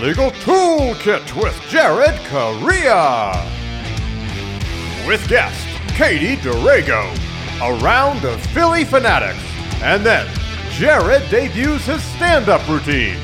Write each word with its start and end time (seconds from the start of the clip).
Legal 0.00 0.30
Toolkit 0.30 1.34
with 1.42 1.60
Jared 1.68 2.14
Correa. 2.26 3.32
With 5.08 5.26
guest 5.28 5.66
Katie 5.88 6.36
Durago. 6.36 7.12
A 7.60 7.76
round 7.82 8.24
of 8.24 8.40
Philly 8.52 8.84
fanatics. 8.84 9.42
And 9.82 10.06
then 10.06 10.28
Jared 10.70 11.28
debuts 11.30 11.86
his 11.86 12.00
stand 12.14 12.48
up 12.48 12.66
routine. 12.68 13.18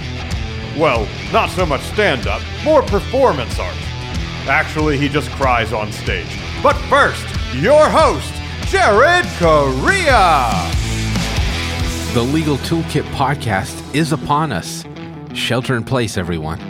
Well, 0.76 1.06
not 1.32 1.50
so 1.50 1.64
much 1.64 1.80
stand 1.82 2.26
up, 2.26 2.42
more 2.64 2.82
performance 2.82 3.56
art. 3.60 3.76
Actually, 4.48 4.98
he 4.98 5.08
just 5.08 5.30
cries 5.30 5.72
on 5.72 5.92
stage. 5.92 6.40
But 6.60 6.74
first, 6.88 7.24
your 7.54 7.88
host, 7.88 8.34
Jared 8.66 9.26
Correa. 9.38 10.50
The 12.14 12.22
Legal 12.22 12.56
Toolkit 12.58 13.04
podcast 13.14 13.94
is 13.94 14.10
upon 14.10 14.50
us. 14.50 14.84
Shelter 15.34 15.76
in 15.76 15.84
place, 15.84 16.16
everyone. 16.16 16.60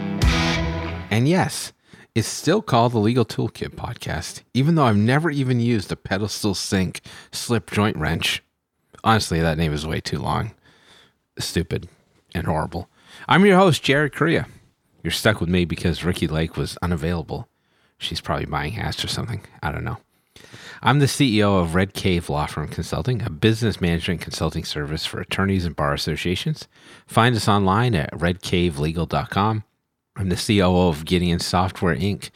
And 1.11 1.29
yes, 1.29 1.71
it's 2.13 2.27
still 2.27 2.61
called 2.61 2.91
the 2.91 2.99
Legal 2.99 3.23
Toolkit 3.23 3.75
podcast, 3.75 4.41
even 4.53 4.75
though 4.75 4.85
I've 4.85 4.97
never 4.97 5.29
even 5.29 5.59
used 5.59 5.91
a 5.91 5.95
pedestal 5.95 6.55
sink 6.55 7.01
slip 7.31 7.71
joint 7.71 7.95
wrench. 7.95 8.43
Honestly, 9.03 9.39
that 9.39 9.57
name 9.57 9.71
is 9.71 9.85
way 9.85 10.01
too 10.01 10.17
long, 10.17 10.51
stupid, 11.37 11.87
and 12.33 12.47
horrible. 12.47 12.89
I'm 13.29 13.45
your 13.45 13.57
host, 13.57 13.83
Jared 13.83 14.15
Correa. 14.15 14.47
You're 15.03 15.11
stuck 15.11 15.39
with 15.39 15.49
me 15.49 15.65
because 15.65 16.03
Ricki 16.03 16.27
Lake 16.27 16.57
was 16.57 16.77
unavailable. 16.81 17.47
She's 17.99 18.19
probably 18.19 18.45
buying 18.45 18.73
hash 18.73 19.05
or 19.05 19.07
something. 19.07 19.41
I 19.61 19.71
don't 19.71 19.85
know. 19.85 19.97
I'm 20.85 20.99
the 20.99 21.07
CEO 21.07 21.59
of 21.59 21.73
Red 21.73 21.95
Cave 21.95 22.29
Law 22.29 22.45
Firm 22.45 22.67
Consulting, 22.67 23.23
a 23.23 23.31
business 23.31 23.81
management 23.81 24.21
consulting 24.21 24.63
service 24.63 25.03
for 25.03 25.19
attorneys 25.19 25.65
and 25.65 25.75
bar 25.75 25.95
associations. 25.95 26.67
Find 27.07 27.35
us 27.35 27.47
online 27.47 27.95
at 27.95 28.11
redcavelegal.com. 28.11 29.63
I'm 30.15 30.29
the 30.29 30.35
COO 30.35 30.89
of 30.89 31.03
Gideon 31.03 31.39
Software 31.39 31.95
Inc. 31.95 32.29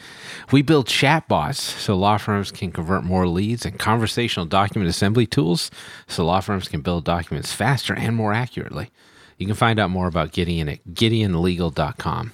We 0.52 0.64
build 0.64 0.88
chatbots 0.88 1.58
so 1.58 1.96
law 1.96 2.18
firms 2.18 2.50
can 2.50 2.72
convert 2.72 3.04
more 3.04 3.28
leads 3.28 3.68
and 3.68 3.78
conversational 3.78 4.48
document 4.48 4.90
assembly 4.90 5.28
tools 5.28 5.70
so 6.08 6.26
law 6.26 6.40
firms 6.40 6.68
can 6.68 6.82
build 6.82 7.06
documents 7.06 7.54
faster 7.54 7.94
and 7.94 8.16
more 8.16 8.34
accurately. 8.34 8.90
You 9.38 9.46
can 9.46 9.54
find 9.54 9.80
out 9.80 9.92
more 9.92 10.08
about 10.08 10.32
Gideon 10.32 10.70
at 10.70 10.84
gideonlegal.com. 10.88 12.34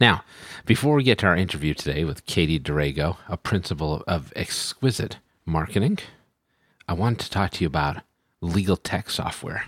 Now, 0.00 0.24
before 0.64 0.94
we 0.94 1.04
get 1.04 1.18
to 1.18 1.26
our 1.26 1.36
interview 1.36 1.74
today 1.74 2.04
with 2.04 2.24
Katie 2.24 2.58
Durago, 2.58 3.18
a 3.28 3.36
principal 3.36 4.02
of 4.06 4.32
Exquisite 4.34 5.18
Marketing, 5.46 5.98
I 6.88 6.92
wanted 6.92 7.20
to 7.20 7.30
talk 7.30 7.52
to 7.52 7.64
you 7.64 7.68
about 7.68 8.02
legal 8.40 8.76
tech 8.76 9.08
software. 9.08 9.66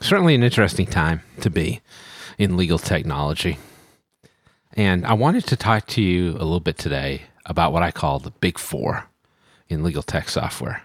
Certainly 0.00 0.34
an 0.34 0.42
interesting 0.42 0.86
time 0.86 1.22
to 1.40 1.48
be 1.48 1.80
in 2.38 2.56
legal 2.56 2.78
technology. 2.78 3.58
And 4.72 5.06
I 5.06 5.14
wanted 5.14 5.46
to 5.46 5.56
talk 5.56 5.86
to 5.88 6.02
you 6.02 6.32
a 6.32 6.44
little 6.44 6.60
bit 6.60 6.76
today 6.76 7.22
about 7.46 7.72
what 7.72 7.82
I 7.82 7.92
call 7.92 8.18
the 8.18 8.32
big 8.32 8.58
four 8.58 9.04
in 9.68 9.84
legal 9.84 10.02
tech 10.02 10.28
software. 10.28 10.82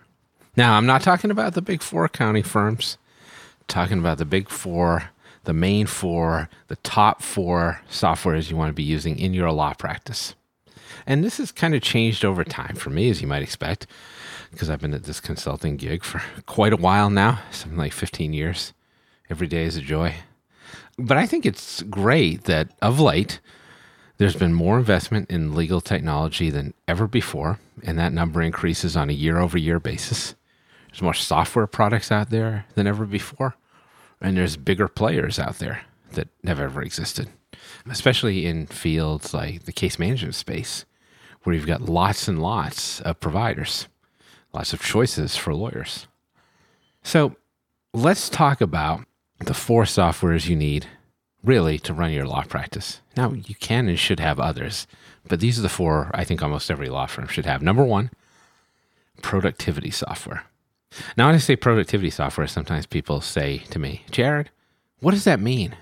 Now, 0.55 0.77
I'm 0.77 0.85
not 0.85 1.01
talking 1.01 1.31
about 1.31 1.55
the 1.55 1.61
big 1.61 1.81
four 1.81 2.05
accounting 2.05 2.43
firms, 2.43 2.97
I'm 3.59 3.65
talking 3.67 3.99
about 3.99 4.19
the 4.19 4.25
big 4.25 4.49
four 4.49 5.09
the 5.43 5.53
main 5.53 5.87
four, 5.87 6.49
the 6.67 6.75
top 6.77 7.21
four 7.21 7.81
softwares 7.89 8.49
you 8.49 8.55
want 8.55 8.69
to 8.69 8.73
be 8.73 8.83
using 8.83 9.17
in 9.17 9.33
your 9.33 9.51
law 9.51 9.73
practice. 9.73 10.35
And 11.05 11.23
this 11.23 11.37
has 11.37 11.51
kind 11.51 11.75
of 11.75 11.81
changed 11.81 12.23
over 12.23 12.43
time 12.43 12.75
for 12.75 12.89
me, 12.89 13.09
as 13.09 13.21
you 13.21 13.27
might 13.27 13.41
expect, 13.41 13.87
because 14.51 14.69
I've 14.69 14.81
been 14.81 14.93
at 14.93 15.03
this 15.03 15.19
consulting 15.19 15.77
gig 15.77 16.03
for 16.03 16.21
quite 16.45 16.73
a 16.73 16.77
while 16.77 17.09
now, 17.09 17.39
something 17.51 17.77
like 17.77 17.93
15 17.93 18.33
years. 18.33 18.73
Every 19.29 19.47
day 19.47 19.63
is 19.63 19.77
a 19.77 19.81
joy. 19.81 20.15
But 20.97 21.17
I 21.17 21.25
think 21.25 21.45
it's 21.45 21.81
great 21.83 22.43
that 22.43 22.69
of 22.81 22.99
late, 22.99 23.39
there's 24.17 24.35
been 24.35 24.53
more 24.53 24.77
investment 24.77 25.31
in 25.31 25.55
legal 25.55 25.81
technology 25.81 26.49
than 26.49 26.73
ever 26.87 27.07
before, 27.07 27.59
and 27.83 27.97
that 27.97 28.13
number 28.13 28.41
increases 28.41 28.95
on 28.95 29.09
a 29.09 29.13
year 29.13 29.39
over 29.39 29.57
year 29.57 29.79
basis. 29.79 30.35
There's 30.89 31.01
more 31.01 31.13
software 31.13 31.67
products 31.67 32.11
out 32.11 32.29
there 32.29 32.65
than 32.75 32.85
ever 32.85 33.05
before 33.05 33.55
and 34.21 34.37
there's 34.37 34.55
bigger 34.55 34.87
players 34.87 35.39
out 35.39 35.57
there 35.57 35.81
that 36.13 36.27
have 36.45 36.59
ever 36.59 36.81
existed, 36.81 37.29
especially 37.89 38.45
in 38.45 38.67
fields 38.67 39.33
like 39.33 39.63
the 39.63 39.71
case 39.71 39.97
management 39.97 40.35
space, 40.35 40.85
where 41.43 41.55
you've 41.55 41.67
got 41.67 41.81
lots 41.81 42.27
and 42.27 42.41
lots 42.41 43.01
of 43.01 43.19
providers, 43.19 43.87
lots 44.53 44.73
of 44.73 44.81
choices 44.81 45.35
for 45.35 45.53
lawyers. 45.53 46.07
So 47.03 47.35
let's 47.93 48.29
talk 48.29 48.61
about 48.61 49.05
the 49.39 49.53
four 49.53 49.83
softwares 49.83 50.47
you 50.47 50.55
need 50.55 50.87
really 51.43 51.79
to 51.79 51.93
run 51.93 52.11
your 52.11 52.27
law 52.27 52.43
practice. 52.43 53.01
Now, 53.17 53.31
you 53.31 53.55
can 53.55 53.87
and 53.89 53.97
should 53.97 54.19
have 54.19 54.39
others, 54.39 54.85
but 55.27 55.39
these 55.39 55.57
are 55.57 55.63
the 55.63 55.69
four 55.69 56.11
I 56.13 56.23
think 56.23 56.41
almost 56.41 56.69
every 56.69 56.89
law 56.89 57.07
firm 57.07 57.27
should 57.27 57.45
have. 57.45 57.61
Number 57.61 57.83
one, 57.83 58.11
productivity 59.21 59.91
software. 59.91 60.43
Now, 61.17 61.27
when 61.27 61.35
I 61.35 61.39
say 61.39 61.55
productivity 61.55 62.09
software, 62.09 62.47
sometimes 62.47 62.85
people 62.85 63.21
say 63.21 63.59
to 63.69 63.79
me, 63.79 64.03
Jared, 64.11 64.49
what 64.99 65.11
does 65.11 65.23
that 65.23 65.39
mean? 65.39 65.75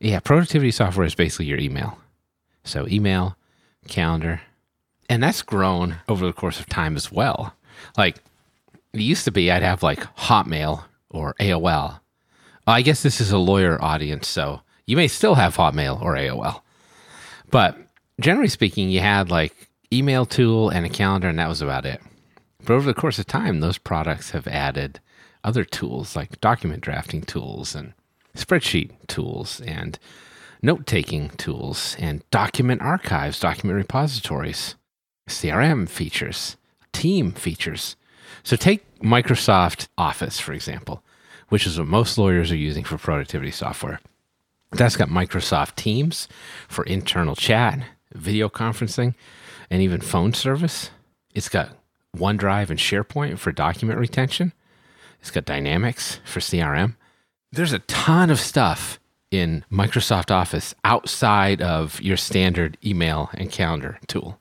Yeah, 0.00 0.20
productivity 0.20 0.70
software 0.70 1.06
is 1.06 1.14
basically 1.14 1.46
your 1.46 1.58
email. 1.58 1.98
So, 2.64 2.86
email, 2.88 3.36
calendar, 3.88 4.42
and 5.08 5.22
that's 5.22 5.42
grown 5.42 5.96
over 6.08 6.26
the 6.26 6.32
course 6.32 6.60
of 6.60 6.66
time 6.66 6.96
as 6.96 7.10
well. 7.10 7.54
Like, 7.96 8.18
it 8.92 9.00
used 9.00 9.24
to 9.24 9.30
be 9.30 9.50
I'd 9.50 9.62
have 9.62 9.82
like 9.82 10.00
Hotmail 10.16 10.84
or 11.10 11.34
AOL. 11.40 12.00
I 12.66 12.82
guess 12.82 13.02
this 13.02 13.20
is 13.20 13.32
a 13.32 13.38
lawyer 13.38 13.82
audience, 13.82 14.28
so 14.28 14.60
you 14.86 14.96
may 14.96 15.08
still 15.08 15.34
have 15.34 15.56
Hotmail 15.56 16.02
or 16.02 16.14
AOL. 16.14 16.60
But 17.50 17.78
generally 18.20 18.48
speaking, 18.48 18.90
you 18.90 19.00
had 19.00 19.30
like 19.30 19.68
email 19.92 20.26
tool 20.26 20.68
and 20.68 20.84
a 20.84 20.90
calendar, 20.90 21.28
and 21.28 21.38
that 21.38 21.48
was 21.48 21.62
about 21.62 21.86
it. 21.86 22.00
But 22.64 22.74
over 22.74 22.86
the 22.86 23.00
course 23.00 23.18
of 23.18 23.26
time, 23.26 23.60
those 23.60 23.78
products 23.78 24.30
have 24.30 24.46
added 24.46 25.00
other 25.44 25.64
tools 25.64 26.16
like 26.16 26.40
document 26.40 26.82
drafting 26.82 27.22
tools 27.22 27.74
and 27.74 27.94
spreadsheet 28.36 28.90
tools 29.06 29.60
and 29.62 29.98
note 30.60 30.86
taking 30.86 31.30
tools 31.30 31.96
and 31.98 32.28
document 32.30 32.82
archives, 32.82 33.40
document 33.40 33.76
repositories, 33.76 34.74
CRM 35.28 35.88
features, 35.88 36.56
team 36.92 37.32
features. 37.32 37.96
So 38.42 38.56
take 38.56 38.84
Microsoft 39.00 39.88
Office, 39.96 40.40
for 40.40 40.52
example, 40.52 41.02
which 41.48 41.66
is 41.66 41.78
what 41.78 41.86
most 41.88 42.18
lawyers 42.18 42.50
are 42.50 42.56
using 42.56 42.84
for 42.84 42.98
productivity 42.98 43.50
software. 43.50 44.00
That's 44.72 44.96
got 44.96 45.08
Microsoft 45.08 45.76
Teams 45.76 46.28
for 46.68 46.84
internal 46.84 47.36
chat, 47.36 47.80
video 48.12 48.48
conferencing, 48.48 49.14
and 49.70 49.80
even 49.80 50.00
phone 50.00 50.34
service. 50.34 50.90
It's 51.34 51.48
got 51.48 51.70
OneDrive 52.16 52.70
and 52.70 52.78
SharePoint 52.78 53.38
for 53.38 53.52
document 53.52 53.98
retention. 53.98 54.52
It's 55.20 55.30
got 55.30 55.44
Dynamics 55.44 56.20
for 56.24 56.40
CRM. 56.40 56.96
There's 57.52 57.72
a 57.72 57.80
ton 57.80 58.30
of 58.30 58.40
stuff 58.40 58.98
in 59.30 59.64
Microsoft 59.70 60.30
Office 60.30 60.74
outside 60.84 61.60
of 61.60 62.00
your 62.00 62.16
standard 62.16 62.76
email 62.84 63.30
and 63.34 63.50
calendar 63.50 63.98
tool. 64.06 64.38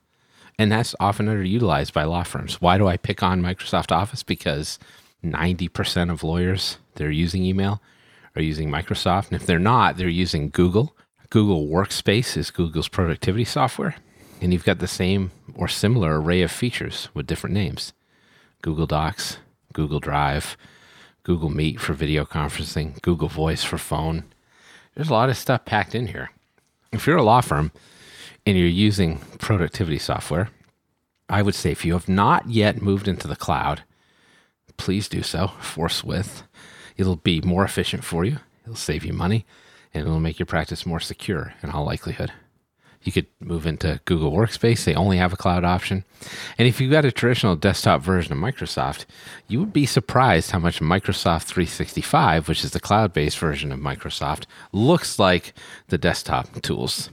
And 0.59 0.71
that's 0.71 0.95
often 0.99 1.27
underutilized 1.27 1.93
by 1.93 2.03
law 2.03 2.23
firms. 2.23 2.59
Why 2.59 2.77
do 2.77 2.87
I 2.87 2.97
pick 2.97 3.21
on 3.21 3.41
Microsoft 3.41 3.91
Office? 3.91 4.23
Because 4.23 4.79
90% 5.23 6.11
of 6.11 6.23
lawyers 6.23 6.77
they're 6.95 7.11
using 7.11 7.43
email 7.43 7.81
are 8.35 8.41
using 8.41 8.69
Microsoft. 8.69 9.27
And 9.27 9.39
if 9.39 9.45
they're 9.45 9.59
not, 9.59 9.97
they're 9.97 10.09
using 10.09 10.49
Google. 10.49 10.95
Google 11.29 11.67
Workspace 11.67 12.37
is 12.37 12.51
Google's 12.51 12.87
productivity 12.87 13.45
software 13.45 13.95
and 14.41 14.53
you've 14.53 14.65
got 14.65 14.79
the 14.79 14.87
same 14.87 15.31
or 15.55 15.67
similar 15.67 16.21
array 16.21 16.41
of 16.41 16.51
features 16.51 17.09
with 17.13 17.27
different 17.27 17.53
names 17.53 17.93
Google 18.61 18.87
Docs, 18.87 19.37
Google 19.73 19.99
Drive, 19.99 20.57
Google 21.23 21.49
Meet 21.49 21.79
for 21.79 21.93
video 21.93 22.25
conferencing, 22.25 23.01
Google 23.01 23.27
Voice 23.27 23.63
for 23.63 23.77
phone. 23.77 24.23
There's 24.95 25.09
a 25.09 25.13
lot 25.13 25.29
of 25.29 25.37
stuff 25.37 25.65
packed 25.65 25.93
in 25.93 26.07
here. 26.07 26.31
If 26.91 27.05
you're 27.05 27.17
a 27.17 27.23
law 27.23 27.41
firm 27.41 27.71
and 28.47 28.57
you're 28.57 28.67
using 28.69 29.19
productivity 29.39 29.99
software, 29.99 30.49
I 31.27 31.41
would 31.41 31.53
say 31.53 31.69
if 31.69 31.83
you 31.83 31.91
have 31.93 32.07
not 32.07 32.49
yet 32.49 32.81
moved 32.81 33.09
into 33.09 33.27
the 33.27 33.35
cloud, 33.35 33.83
please 34.77 35.09
do 35.09 35.21
so 35.21 35.49
forthwith. 35.59 36.43
It'll 36.95 37.17
be 37.17 37.41
more 37.41 37.65
efficient 37.65 38.05
for 38.05 38.23
you, 38.23 38.37
it'll 38.63 38.77
save 38.77 39.03
you 39.03 39.11
money, 39.11 39.45
and 39.93 40.05
it'll 40.05 40.21
make 40.21 40.39
your 40.39 40.45
practice 40.45 40.85
more 40.85 41.01
secure 41.01 41.55
in 41.61 41.71
all 41.71 41.83
likelihood. 41.83 42.31
You 43.03 43.11
could 43.11 43.27
move 43.41 43.67
into 43.67 43.99
Google 44.05 44.31
Workspace. 44.31 44.85
They 44.85 44.95
only 44.95 45.17
have 45.17 45.31
a 45.31 45.37
cloud 45.37 45.63
option. 45.63 46.03
And 46.57 46.67
if 46.67 46.81
you've 46.81 46.91
got 46.91 47.05
a 47.05 47.11
traditional 47.11 47.55
desktop 47.55 48.01
version 48.01 48.31
of 48.33 48.39
Microsoft, 48.39 49.05
you 49.47 49.59
would 49.59 49.71
be 49.71 49.85
surprised 49.85 50.51
how 50.51 50.59
much 50.59 50.79
Microsoft 50.79 51.43
365, 51.43 52.47
which 52.47 52.63
is 52.63 52.71
the 52.71 52.79
cloud 52.79 53.13
based 53.13 53.39
version 53.39 53.71
of 53.73 53.79
Microsoft, 53.79 54.45
looks 54.71 55.19
like 55.19 55.53
the 55.87 55.97
desktop 55.97 56.61
tools. 56.61 57.09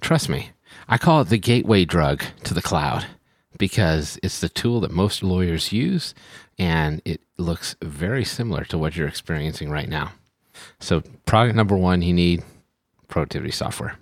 Trust 0.00 0.28
me, 0.28 0.50
I 0.88 0.98
call 0.98 1.20
it 1.20 1.28
the 1.28 1.38
gateway 1.38 1.84
drug 1.84 2.22
to 2.44 2.54
the 2.54 2.62
cloud 2.62 3.06
because 3.58 4.18
it's 4.22 4.40
the 4.40 4.48
tool 4.48 4.80
that 4.80 4.90
most 4.90 5.22
lawyers 5.22 5.72
use 5.72 6.14
and 6.58 7.00
it 7.04 7.20
looks 7.38 7.76
very 7.82 8.24
similar 8.24 8.64
to 8.64 8.78
what 8.78 8.96
you're 8.96 9.08
experiencing 9.08 9.70
right 9.70 9.88
now. 9.88 10.12
So, 10.80 11.02
product 11.26 11.56
number 11.56 11.76
one, 11.76 12.02
you 12.02 12.12
need 12.12 12.42
productivity 13.08 13.50
software. 13.50 13.96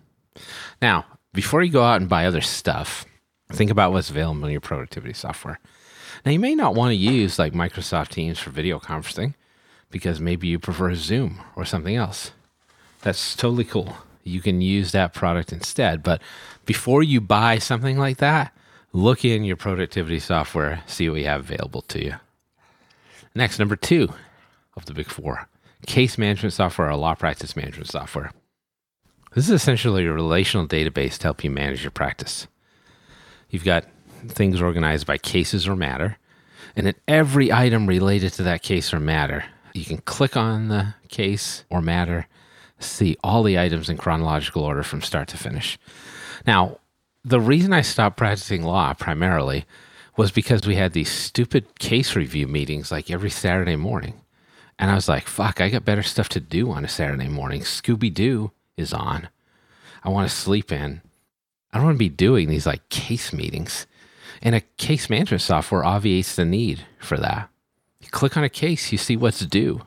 Now, 0.81 1.07
before 1.33 1.63
you 1.63 1.73
go 1.73 1.83
out 1.83 2.01
and 2.01 2.11
buy 2.11 2.27
other 2.27 2.41
stuff, 2.41 3.07
think 3.53 3.71
about 3.71 3.93
what's 3.93 4.11
available 4.11 4.45
in 4.45 4.53
your 4.53 4.61
productivity 4.61 5.15
software. 5.15 5.59
Now, 6.25 6.33
you 6.33 6.39
may 6.39 6.55
not 6.55 6.75
want 6.75 6.91
to 6.91 6.97
use 6.97 7.39
like 7.39 7.53
Microsoft 7.53 8.09
Teams 8.09 8.39
for 8.39 8.51
video 8.51 8.79
conferencing 8.79 9.35
because 9.91 10.21
maybe 10.21 10.49
you 10.49 10.59
prefer 10.59 10.95
Zoom 10.95 11.41
or 11.57 11.65
something 11.65 11.97
else. 11.97 12.33
That's 13.03 13.35
totally 13.35 13.65
cool. 13.65 13.97
You 14.25 14.41
can 14.41 14.61
use 14.61 14.93
that 14.93 15.15
product 15.15 15.53
instead. 15.53 16.03
But 16.03 16.23
before 16.65 17.03
you 17.03 17.21
buy 17.21 17.59
something 17.59 17.99
like 17.99 18.19
that, 18.19 18.55
look 18.93 19.25
in 19.25 19.45
your 19.45 19.57
productivity 19.57 20.19
software, 20.19 20.83
see 20.87 21.09
what 21.09 21.21
you 21.21 21.27
have 21.27 21.41
available 21.41 21.83
to 21.83 22.05
you. 22.05 22.15
Next, 23.35 23.59
number 23.59 23.77
two 23.77 24.13
of 24.77 24.85
the 24.87 24.95
big 24.95 25.09
four 25.09 25.49
case 25.87 26.17
management 26.17 26.53
software 26.53 26.91
or 26.91 26.97
law 26.97 27.15
practice 27.15 27.57
management 27.57 27.89
software. 27.89 28.31
This 29.35 29.47
is 29.49 29.55
essentially 29.55 30.07
a 30.07 30.13
relational 30.13 30.69
database 30.69 31.17
to 31.19 31.25
help 31.25 31.43
you 31.43 31.51
manage 31.51 31.83
your 31.83 31.91
practice. 31.91 32.47
You've 33.51 33.65
got 33.65 33.85
things 34.29 34.61
organized 34.61 35.07
by 35.07 35.19
cases 35.19 35.67
or 35.67 35.75
matter, 35.75 36.19
and 36.77 36.87
then 36.87 36.95
every 37.09 37.51
item 37.51 37.87
related 37.87 38.33
to 38.35 38.43
that 38.45 38.63
case 38.63 38.95
or 38.95 39.01
matter, 39.01 39.45
you 39.73 39.85
can 39.85 39.99
click 39.99 40.37
on 40.37 40.69
the 40.69 40.95
case 41.09 41.65
or 41.71 41.81
matter, 41.81 42.27
see 42.83 43.17
all 43.23 43.43
the 43.43 43.59
items 43.59 43.89
in 43.89 43.97
chronological 43.97 44.63
order 44.63 44.83
from 44.83 45.03
start 45.03 45.29
to 45.29 45.37
finish. 45.37 45.79
Now, 46.47 46.79
the 47.25 47.41
reason 47.41 47.73
I 47.73 47.83
stopped 47.83 48.17
practicing 48.17 48.65
law 48.65 48.95
primarily 48.95 49.65
was 50.17 50.31
because 50.31 50.67
we 50.67 50.77
had 50.77 50.93
these 50.93 51.11
stupid 51.11 51.79
case 51.79 52.17
review 52.17 52.47
meetings 52.47 52.91
like 52.91 53.11
every 53.11 53.31
Saturday 53.31 53.77
morning. 53.77 54.21
And 54.79 54.91
I 54.91 54.95
was 54.95 55.09
like, 55.09 55.27
fuck, 55.27 55.61
I 55.61 55.69
got 55.69 55.85
better 55.85 56.03
stuff 56.03 56.29
to 56.31 56.41
do 56.41 56.71
on 56.71 56.85
a 56.85 56.89
Saturday 56.89 57.29
morning. 57.29 57.63
Scooby 57.63 58.13
Doo 58.13 58.51
is 58.77 58.93
on. 58.93 59.29
I 60.03 60.09
want 60.09 60.29
to 60.29 60.35
sleep 60.35 60.73
in. 60.73 61.01
I 61.73 61.79
don't 61.79 61.87
want 61.87 61.95
to 61.95 61.99
be 61.99 62.09
doing 62.09 62.49
these 62.49 62.67
like 62.67 62.89
case 62.89 63.33
meetings. 63.33 63.87
And 64.43 64.55
a 64.55 64.61
case 64.61 65.09
management 65.09 65.43
software 65.43 65.85
obviates 65.85 66.35
the 66.35 66.45
need 66.45 66.85
for 66.99 67.17
that. 67.19 67.49
You 68.01 68.09
click 68.09 68.37
on 68.37 68.43
a 68.43 68.49
case, 68.49 68.91
you 68.91 68.99
see 68.99 69.17
what's 69.17 69.47
due, 69.47 69.83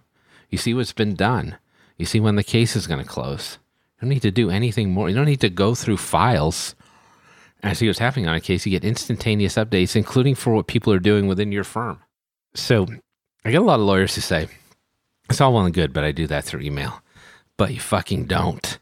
you 0.49 0.57
see 0.57 0.73
what's 0.73 0.93
been 0.93 1.15
done, 1.15 1.57
you 1.97 2.05
see 2.05 2.19
when 2.19 2.35
the 2.35 2.43
case 2.43 2.75
is 2.75 2.87
going 2.87 3.03
to 3.03 3.09
close. 3.09 3.57
You 3.95 4.01
don't 4.01 4.09
need 4.09 4.21
to 4.23 4.31
do 4.31 4.49
anything 4.49 4.91
more. 4.91 5.09
You 5.09 5.15
don't 5.15 5.25
need 5.25 5.41
to 5.41 5.49
go 5.49 5.75
through 5.75 5.97
files 5.97 6.75
and 7.63 7.77
see 7.77 7.87
what's 7.87 7.99
happening 7.99 8.27
on 8.27 8.35
a 8.35 8.41
case. 8.41 8.65
You 8.65 8.71
get 8.71 8.83
instantaneous 8.83 9.55
updates, 9.55 9.95
including 9.95 10.35
for 10.35 10.53
what 10.53 10.67
people 10.67 10.91
are 10.93 10.99
doing 10.99 11.27
within 11.27 11.51
your 11.51 11.63
firm. 11.63 11.99
So 12.53 12.87
I 13.43 13.51
get 13.51 13.61
a 13.61 13.65
lot 13.65 13.79
of 13.79 13.85
lawyers 13.85 14.15
who 14.15 14.21
say, 14.21 14.47
it's 15.29 15.41
all 15.41 15.53
well 15.53 15.65
and 15.65 15.73
good, 15.73 15.93
but 15.93 16.03
I 16.03 16.11
do 16.11 16.27
that 16.27 16.43
through 16.43 16.61
email. 16.61 17.01
But 17.57 17.73
you 17.73 17.79
fucking 17.79 18.25
don't. 18.25 18.77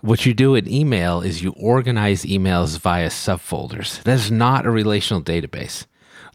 What 0.00 0.26
you 0.26 0.34
do 0.34 0.54
in 0.54 0.70
email 0.70 1.20
is 1.20 1.42
you 1.42 1.54
organize 1.56 2.24
emails 2.24 2.78
via 2.78 3.08
subfolders. 3.08 4.02
That 4.02 4.14
is 4.14 4.30
not 4.30 4.66
a 4.66 4.70
relational 4.70 5.22
database. 5.22 5.86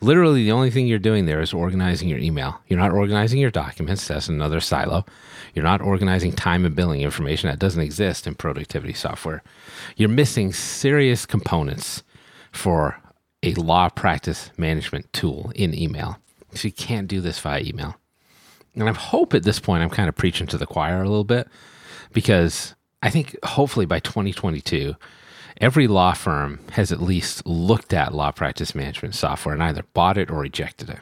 Literally, 0.01 0.43
the 0.43 0.51
only 0.51 0.71
thing 0.71 0.87
you're 0.87 0.97
doing 0.99 1.25
there 1.25 1.41
is 1.41 1.53
organizing 1.53 2.07
your 2.07 2.19
email. 2.19 2.61
You're 2.67 2.79
not 2.79 2.91
organizing 2.91 3.39
your 3.39 3.51
documents. 3.51 4.07
That's 4.07 4.29
another 4.29 4.61
silo. 4.61 5.05
You're 5.53 5.65
not 5.65 5.81
organizing 5.81 6.31
time 6.31 6.65
and 6.65 6.75
billing 6.75 7.01
information 7.01 7.49
that 7.49 7.59
doesn't 7.59 7.81
exist 7.81 8.25
in 8.25 8.35
productivity 8.35 8.93
software. 8.93 9.43
You're 9.97 10.09
missing 10.09 10.53
serious 10.53 11.25
components 11.25 12.03
for 12.51 13.01
a 13.43 13.53
law 13.55 13.89
practice 13.89 14.51
management 14.57 15.11
tool 15.11 15.51
in 15.55 15.73
email. 15.73 16.17
So 16.53 16.67
you 16.67 16.71
can't 16.71 17.07
do 17.07 17.19
this 17.21 17.39
via 17.39 17.61
email. 17.61 17.95
And 18.75 18.87
I 18.87 18.93
hope 18.93 19.33
at 19.33 19.43
this 19.43 19.59
point 19.59 19.83
I'm 19.83 19.89
kind 19.89 20.09
of 20.09 20.15
preaching 20.15 20.47
to 20.47 20.57
the 20.57 20.65
choir 20.65 21.01
a 21.01 21.09
little 21.09 21.23
bit 21.23 21.47
because 22.13 22.75
I 23.01 23.09
think 23.09 23.37
hopefully 23.43 23.85
by 23.85 23.99
2022, 23.99 24.95
every 25.59 25.87
law 25.87 26.13
firm 26.13 26.59
has 26.71 26.91
at 26.91 27.01
least 27.01 27.45
looked 27.45 27.93
at 27.93 28.13
law 28.13 28.31
practice 28.31 28.73
management 28.73 29.15
software 29.15 29.53
and 29.53 29.63
either 29.63 29.83
bought 29.93 30.17
it 30.17 30.29
or 30.29 30.39
rejected 30.39 30.89
it. 30.89 30.99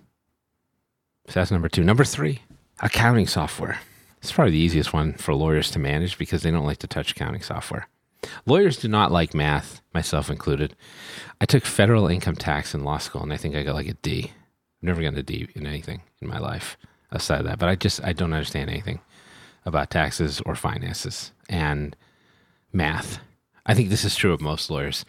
So 1.27 1.39
that's 1.39 1.51
number 1.51 1.69
two. 1.69 1.83
Number 1.83 2.04
three, 2.04 2.42
accounting 2.80 3.27
software. 3.27 3.80
It's 4.21 4.31
probably 4.31 4.51
the 4.51 4.59
easiest 4.59 4.94
one 4.94 5.13
for 5.13 5.33
lawyers 5.33 5.69
to 5.71 5.80
manage 5.80 6.18
because 6.18 6.42
they 6.42 6.51
don't 6.51 6.65
like 6.65 6.80
to 6.80 6.88
touch 6.88 7.12
accounting 7.12 7.42
software. 7.42 7.88
Lawyers 8.45 8.77
do 8.77 8.88
not 8.88 9.12
like 9.12 9.33
math, 9.33 9.81
myself 9.94 10.30
included. 10.30 10.75
I 11.39 11.45
took 11.45 11.63
federal 11.63 12.07
income 12.07 12.36
tax 12.36 12.74
in 12.74 12.83
law 12.83 12.98
school 12.98 13.24
and 13.24 13.31
I 13.31 13.38
think 13.38 13.56
I 13.56 13.63
got 13.63 13.75
like 13.75 13.88
a 13.88 13.94
D. 13.94 14.31
I've 14.31 14.83
never 14.83 15.01
gotten 15.01 15.19
a 15.19 15.24
D 15.24 15.48
in 15.53 15.68
anything 15.68 16.01
in 16.21 16.27
my 16.27 16.39
life 16.39 16.77
aside 17.12 17.45
that, 17.45 17.60
but 17.60 17.69
I 17.69 17.75
just 17.75 18.03
I 18.03 18.13
don't 18.13 18.33
understand 18.33 18.69
anything 18.69 19.00
about 19.65 19.89
taxes 19.89 20.42
or 20.45 20.56
finances 20.56 21.31
and 21.50 21.95
math. 22.74 23.19
I 23.68 23.74
think 23.74 23.90
this 23.90 24.06
is 24.06 24.16
true 24.16 24.31
of 24.31 24.40
most 24.40 24.69
lawyers. 24.69 25.04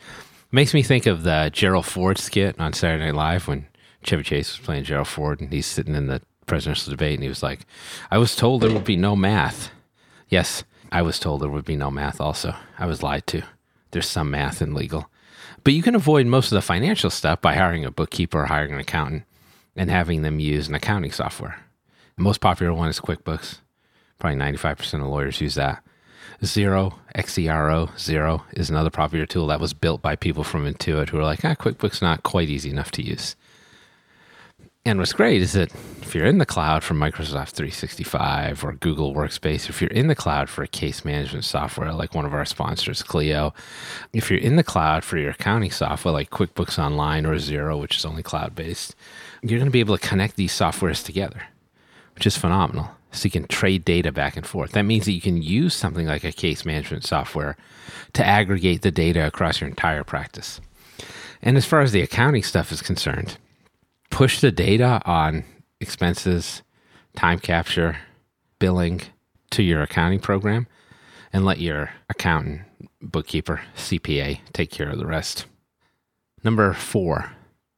Makes 0.50 0.74
me 0.74 0.82
think 0.82 1.06
of 1.06 1.22
the 1.22 1.50
Gerald 1.52 1.86
Ford 1.86 2.18
skit 2.18 2.58
on 2.58 2.72
Saturday 2.72 3.06
Night 3.06 3.14
Live 3.14 3.46
when 3.46 3.66
Chevy 4.02 4.24
Chase 4.24 4.58
was 4.58 4.64
playing 4.64 4.84
Gerald 4.84 5.06
Ford 5.06 5.40
and 5.40 5.52
he's 5.52 5.66
sitting 5.66 5.94
in 5.94 6.08
the 6.08 6.22
presidential 6.46 6.90
debate 6.90 7.14
and 7.14 7.22
he 7.22 7.28
was 7.28 7.42
like, 7.42 7.60
I 8.10 8.18
was 8.18 8.34
told 8.34 8.62
there 8.62 8.72
would 8.72 8.84
be 8.84 8.96
no 8.96 9.14
math. 9.14 9.70
Yes, 10.28 10.64
I 10.90 11.02
was 11.02 11.20
told 11.20 11.40
there 11.40 11.50
would 11.50 11.64
be 11.64 11.76
no 11.76 11.90
math 11.90 12.20
also. 12.20 12.54
I 12.78 12.86
was 12.86 13.02
lied 13.02 13.26
to. 13.28 13.42
There's 13.92 14.08
some 14.08 14.30
math 14.30 14.60
in 14.60 14.74
legal. 14.74 15.08
But 15.62 15.74
you 15.74 15.82
can 15.82 15.94
avoid 15.94 16.26
most 16.26 16.50
of 16.50 16.56
the 16.56 16.62
financial 16.62 17.10
stuff 17.10 17.40
by 17.40 17.54
hiring 17.54 17.84
a 17.84 17.90
bookkeeper 17.90 18.40
or 18.40 18.46
hiring 18.46 18.72
an 18.72 18.80
accountant 18.80 19.24
and 19.76 19.90
having 19.90 20.22
them 20.22 20.40
use 20.40 20.66
an 20.66 20.74
accounting 20.74 21.12
software. 21.12 21.64
The 22.16 22.22
most 22.22 22.40
popular 22.40 22.74
one 22.74 22.88
is 22.88 23.00
QuickBooks. 23.00 23.60
Probably 24.18 24.38
95% 24.38 24.94
of 24.94 25.06
lawyers 25.06 25.40
use 25.40 25.54
that. 25.54 25.84
Xero, 26.42 26.94
XERO, 27.14 27.98
Zero 27.98 28.44
is 28.52 28.70
another 28.70 28.90
popular 28.90 29.26
tool 29.26 29.48
that 29.48 29.60
was 29.60 29.74
built 29.74 30.00
by 30.02 30.16
people 30.16 30.44
from 30.44 30.72
Intuit 30.72 31.08
who 31.08 31.18
are 31.18 31.24
like, 31.24 31.44
ah, 31.44 31.54
QuickBooks 31.54 32.00
not 32.00 32.22
quite 32.22 32.48
easy 32.48 32.70
enough 32.70 32.90
to 32.92 33.02
use. 33.02 33.34
And 34.84 34.98
what's 34.98 35.12
great 35.12 35.42
is 35.42 35.52
that 35.52 35.70
if 36.00 36.14
you're 36.14 36.24
in 36.24 36.38
the 36.38 36.46
cloud 36.46 36.82
for 36.82 36.94
Microsoft 36.94 37.50
365 37.50 38.64
or 38.64 38.72
Google 38.72 39.14
Workspace, 39.14 39.68
if 39.68 39.82
you're 39.82 39.90
in 39.90 40.06
the 40.06 40.14
cloud 40.14 40.48
for 40.48 40.62
a 40.62 40.68
case 40.68 41.04
management 41.04 41.44
software 41.44 41.92
like 41.92 42.14
one 42.14 42.24
of 42.24 42.32
our 42.32 42.46
sponsors, 42.46 43.02
Clio, 43.02 43.52
if 44.14 44.30
you're 44.30 44.38
in 44.38 44.56
the 44.56 44.64
cloud 44.64 45.04
for 45.04 45.18
your 45.18 45.32
accounting 45.32 45.70
software 45.70 46.14
like 46.14 46.30
QuickBooks 46.30 46.78
Online 46.78 47.26
or 47.26 47.34
Xero, 47.34 47.78
which 47.78 47.98
is 47.98 48.06
only 48.06 48.22
cloud 48.22 48.54
based, 48.54 48.94
you're 49.42 49.58
going 49.58 49.66
to 49.66 49.72
be 49.72 49.80
able 49.80 49.98
to 49.98 50.08
connect 50.08 50.36
these 50.36 50.52
softwares 50.52 51.04
together, 51.04 51.42
which 52.14 52.26
is 52.26 52.38
phenomenal. 52.38 52.88
So 53.10 53.24
you 53.24 53.30
can 53.30 53.46
trade 53.46 53.84
data 53.84 54.12
back 54.12 54.36
and 54.36 54.46
forth. 54.46 54.72
That 54.72 54.82
means 54.82 55.06
that 55.06 55.12
you 55.12 55.20
can 55.20 55.42
use 55.42 55.74
something 55.74 56.06
like 56.06 56.24
a 56.24 56.32
case 56.32 56.64
management 56.64 57.04
software 57.04 57.56
to 58.12 58.24
aggregate 58.24 58.82
the 58.82 58.90
data 58.90 59.26
across 59.26 59.60
your 59.60 59.68
entire 59.68 60.04
practice. 60.04 60.60
And 61.40 61.56
as 61.56 61.64
far 61.64 61.80
as 61.80 61.92
the 61.92 62.02
accounting 62.02 62.42
stuff 62.42 62.70
is 62.72 62.82
concerned, 62.82 63.38
push 64.10 64.40
the 64.40 64.50
data 64.50 65.00
on 65.04 65.44
expenses, 65.80 66.62
time 67.16 67.38
capture, 67.38 67.98
billing 68.58 69.02
to 69.50 69.62
your 69.62 69.82
accounting 69.82 70.20
program 70.20 70.66
and 71.32 71.44
let 71.44 71.60
your 71.60 71.90
accountant, 72.08 72.62
bookkeeper, 73.00 73.62
CPA 73.76 74.40
take 74.52 74.70
care 74.70 74.90
of 74.90 74.98
the 74.98 75.06
rest. 75.06 75.46
Number 76.44 76.72
four, 76.72 77.32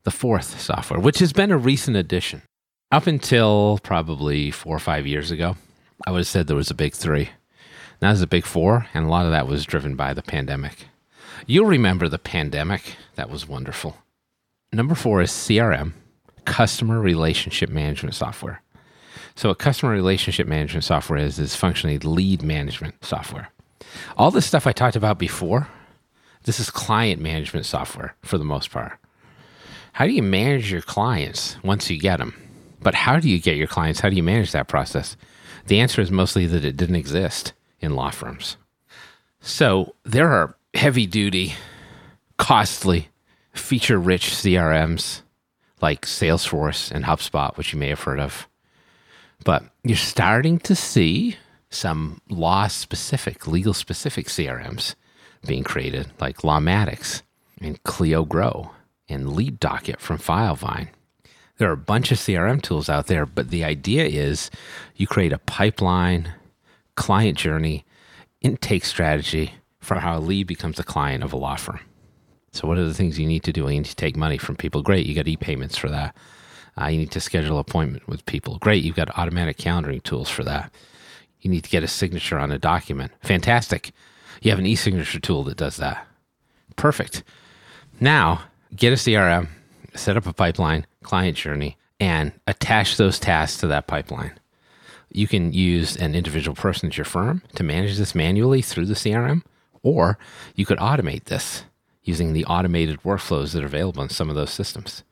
the 0.04 0.10
fourth 0.10 0.60
software, 0.60 1.00
which 1.00 1.18
has 1.18 1.32
been 1.32 1.50
a 1.50 1.58
recent 1.58 1.96
addition. 1.96 2.42
Up 2.92 3.06
until 3.06 3.78
probably 3.84 4.50
four 4.50 4.74
or 4.74 4.80
five 4.80 5.06
years 5.06 5.30
ago, 5.30 5.56
I 6.04 6.10
would 6.10 6.18
have 6.18 6.26
said 6.26 6.48
there 6.48 6.56
was 6.56 6.72
a 6.72 6.74
big 6.74 6.92
three. 6.92 7.30
Now 8.02 8.08
there's 8.08 8.20
a 8.20 8.26
big 8.26 8.44
four, 8.44 8.88
and 8.92 9.06
a 9.06 9.08
lot 9.08 9.26
of 9.26 9.30
that 9.30 9.46
was 9.46 9.64
driven 9.64 9.94
by 9.94 10.12
the 10.12 10.22
pandemic. 10.22 10.88
You'll 11.46 11.66
remember 11.66 12.08
the 12.08 12.18
pandemic. 12.18 12.96
That 13.14 13.30
was 13.30 13.46
wonderful. 13.46 13.96
Number 14.72 14.96
four 14.96 15.22
is 15.22 15.30
CRM, 15.30 15.92
Customer 16.44 17.00
Relationship 17.00 17.70
Management 17.70 18.16
Software. 18.16 18.60
So, 19.36 19.50
what 19.50 19.60
customer 19.60 19.92
relationship 19.92 20.48
management 20.48 20.82
software 20.82 21.18
is, 21.20 21.38
is 21.38 21.54
functionally 21.54 21.98
lead 21.98 22.42
management 22.42 23.04
software. 23.04 23.50
All 24.16 24.32
the 24.32 24.42
stuff 24.42 24.66
I 24.66 24.72
talked 24.72 24.96
about 24.96 25.18
before, 25.18 25.68
this 26.42 26.58
is 26.58 26.70
client 26.70 27.22
management 27.22 27.66
software 27.66 28.16
for 28.22 28.36
the 28.36 28.44
most 28.44 28.72
part. 28.72 28.98
How 29.92 30.06
do 30.06 30.12
you 30.12 30.24
manage 30.24 30.72
your 30.72 30.82
clients 30.82 31.56
once 31.62 31.88
you 31.88 31.96
get 31.96 32.16
them? 32.18 32.49
But 32.82 32.94
how 32.94 33.18
do 33.18 33.28
you 33.28 33.38
get 33.38 33.56
your 33.56 33.66
clients? 33.66 34.00
How 34.00 34.08
do 34.08 34.16
you 34.16 34.22
manage 34.22 34.52
that 34.52 34.68
process? 34.68 35.16
The 35.66 35.80
answer 35.80 36.00
is 36.00 36.10
mostly 36.10 36.46
that 36.46 36.64
it 36.64 36.76
didn't 36.76 36.96
exist 36.96 37.52
in 37.80 37.94
law 37.94 38.10
firms. 38.10 38.56
So 39.40 39.94
there 40.04 40.30
are 40.30 40.56
heavy 40.74 41.06
duty, 41.06 41.54
costly, 42.38 43.08
feature 43.52 43.98
rich 43.98 44.30
CRMs 44.30 45.22
like 45.80 46.06
Salesforce 46.06 46.90
and 46.90 47.04
HubSpot, 47.04 47.56
which 47.56 47.72
you 47.72 47.78
may 47.78 47.88
have 47.88 48.02
heard 48.02 48.20
of. 48.20 48.48
But 49.44 49.64
you're 49.82 49.96
starting 49.96 50.58
to 50.60 50.74
see 50.74 51.36
some 51.70 52.20
law 52.28 52.66
specific, 52.66 53.46
legal 53.46 53.72
specific 53.72 54.26
CRMs 54.26 54.94
being 55.46 55.64
created, 55.64 56.10
like 56.20 56.38
Lawmatics 56.38 57.22
and 57.60 57.82
Clio 57.82 58.24
Grow 58.24 58.72
and 59.08 59.32
Lead 59.32 59.58
Docket 59.58 60.00
from 60.00 60.18
Filevine. 60.18 60.88
There 61.60 61.68
are 61.68 61.74
a 61.74 61.76
bunch 61.76 62.10
of 62.10 62.16
CRM 62.16 62.62
tools 62.62 62.88
out 62.88 63.06
there, 63.06 63.26
but 63.26 63.50
the 63.50 63.64
idea 63.64 64.06
is 64.06 64.50
you 64.96 65.06
create 65.06 65.30
a 65.30 65.36
pipeline, 65.36 66.32
client 66.94 67.36
journey, 67.36 67.84
intake 68.40 68.86
strategy, 68.86 69.52
for 69.78 69.96
how 69.96 70.16
a 70.16 70.20
lead 70.20 70.46
becomes 70.46 70.78
a 70.78 70.82
client 70.82 71.22
of 71.22 71.34
a 71.34 71.36
law 71.36 71.56
firm. 71.56 71.80
So, 72.52 72.66
what 72.66 72.78
are 72.78 72.86
the 72.86 72.94
things 72.94 73.18
you 73.18 73.26
need 73.26 73.42
to 73.42 73.52
do? 73.52 73.64
You 73.64 73.68
need 73.68 73.84
to 73.84 73.94
take 73.94 74.16
money 74.16 74.38
from 74.38 74.56
people. 74.56 74.80
Great, 74.80 75.04
you 75.04 75.14
got 75.14 75.28
e 75.28 75.36
payments 75.36 75.76
for 75.76 75.90
that. 75.90 76.16
Uh, 76.80 76.86
you 76.86 76.96
need 76.96 77.10
to 77.10 77.20
schedule 77.20 77.58
appointment 77.58 78.08
with 78.08 78.24
people. 78.24 78.56
Great, 78.56 78.82
you've 78.82 78.96
got 78.96 79.18
automatic 79.18 79.58
calendaring 79.58 80.02
tools 80.02 80.30
for 80.30 80.44
that. 80.44 80.72
You 81.42 81.50
need 81.50 81.64
to 81.64 81.70
get 81.70 81.84
a 81.84 81.88
signature 81.88 82.38
on 82.38 82.50
a 82.50 82.58
document. 82.58 83.12
Fantastic. 83.20 83.92
You 84.40 84.50
have 84.50 84.58
an 84.60 84.64
e 84.64 84.76
signature 84.76 85.20
tool 85.20 85.44
that 85.44 85.58
does 85.58 85.76
that. 85.76 86.06
Perfect. 86.76 87.22
Now, 88.00 88.44
get 88.74 88.94
a 88.94 88.96
CRM, 88.96 89.48
set 89.94 90.16
up 90.16 90.26
a 90.26 90.32
pipeline, 90.32 90.86
client 91.02 91.36
journey, 91.36 91.76
and 91.98 92.32
attach 92.46 92.96
those 92.96 93.18
tasks 93.18 93.60
to 93.60 93.66
that 93.68 93.86
pipeline. 93.86 94.32
You 95.12 95.26
can 95.26 95.52
use 95.52 95.96
an 95.96 96.14
individual 96.14 96.54
person 96.54 96.88
at 96.88 96.96
your 96.96 97.04
firm 97.04 97.42
to 97.56 97.62
manage 97.62 97.98
this 97.98 98.14
manually 98.14 98.62
through 98.62 98.86
the 98.86 98.94
CRM, 98.94 99.42
or 99.82 100.18
you 100.54 100.64
could 100.64 100.78
automate 100.78 101.24
this 101.24 101.64
using 102.02 102.32
the 102.32 102.44
automated 102.46 103.02
workflows 103.02 103.52
that 103.52 103.62
are 103.62 103.66
available 103.66 104.02
in 104.02 104.08
some 104.08 104.30
of 104.30 104.36
those 104.36 104.50
systems. 104.50 105.02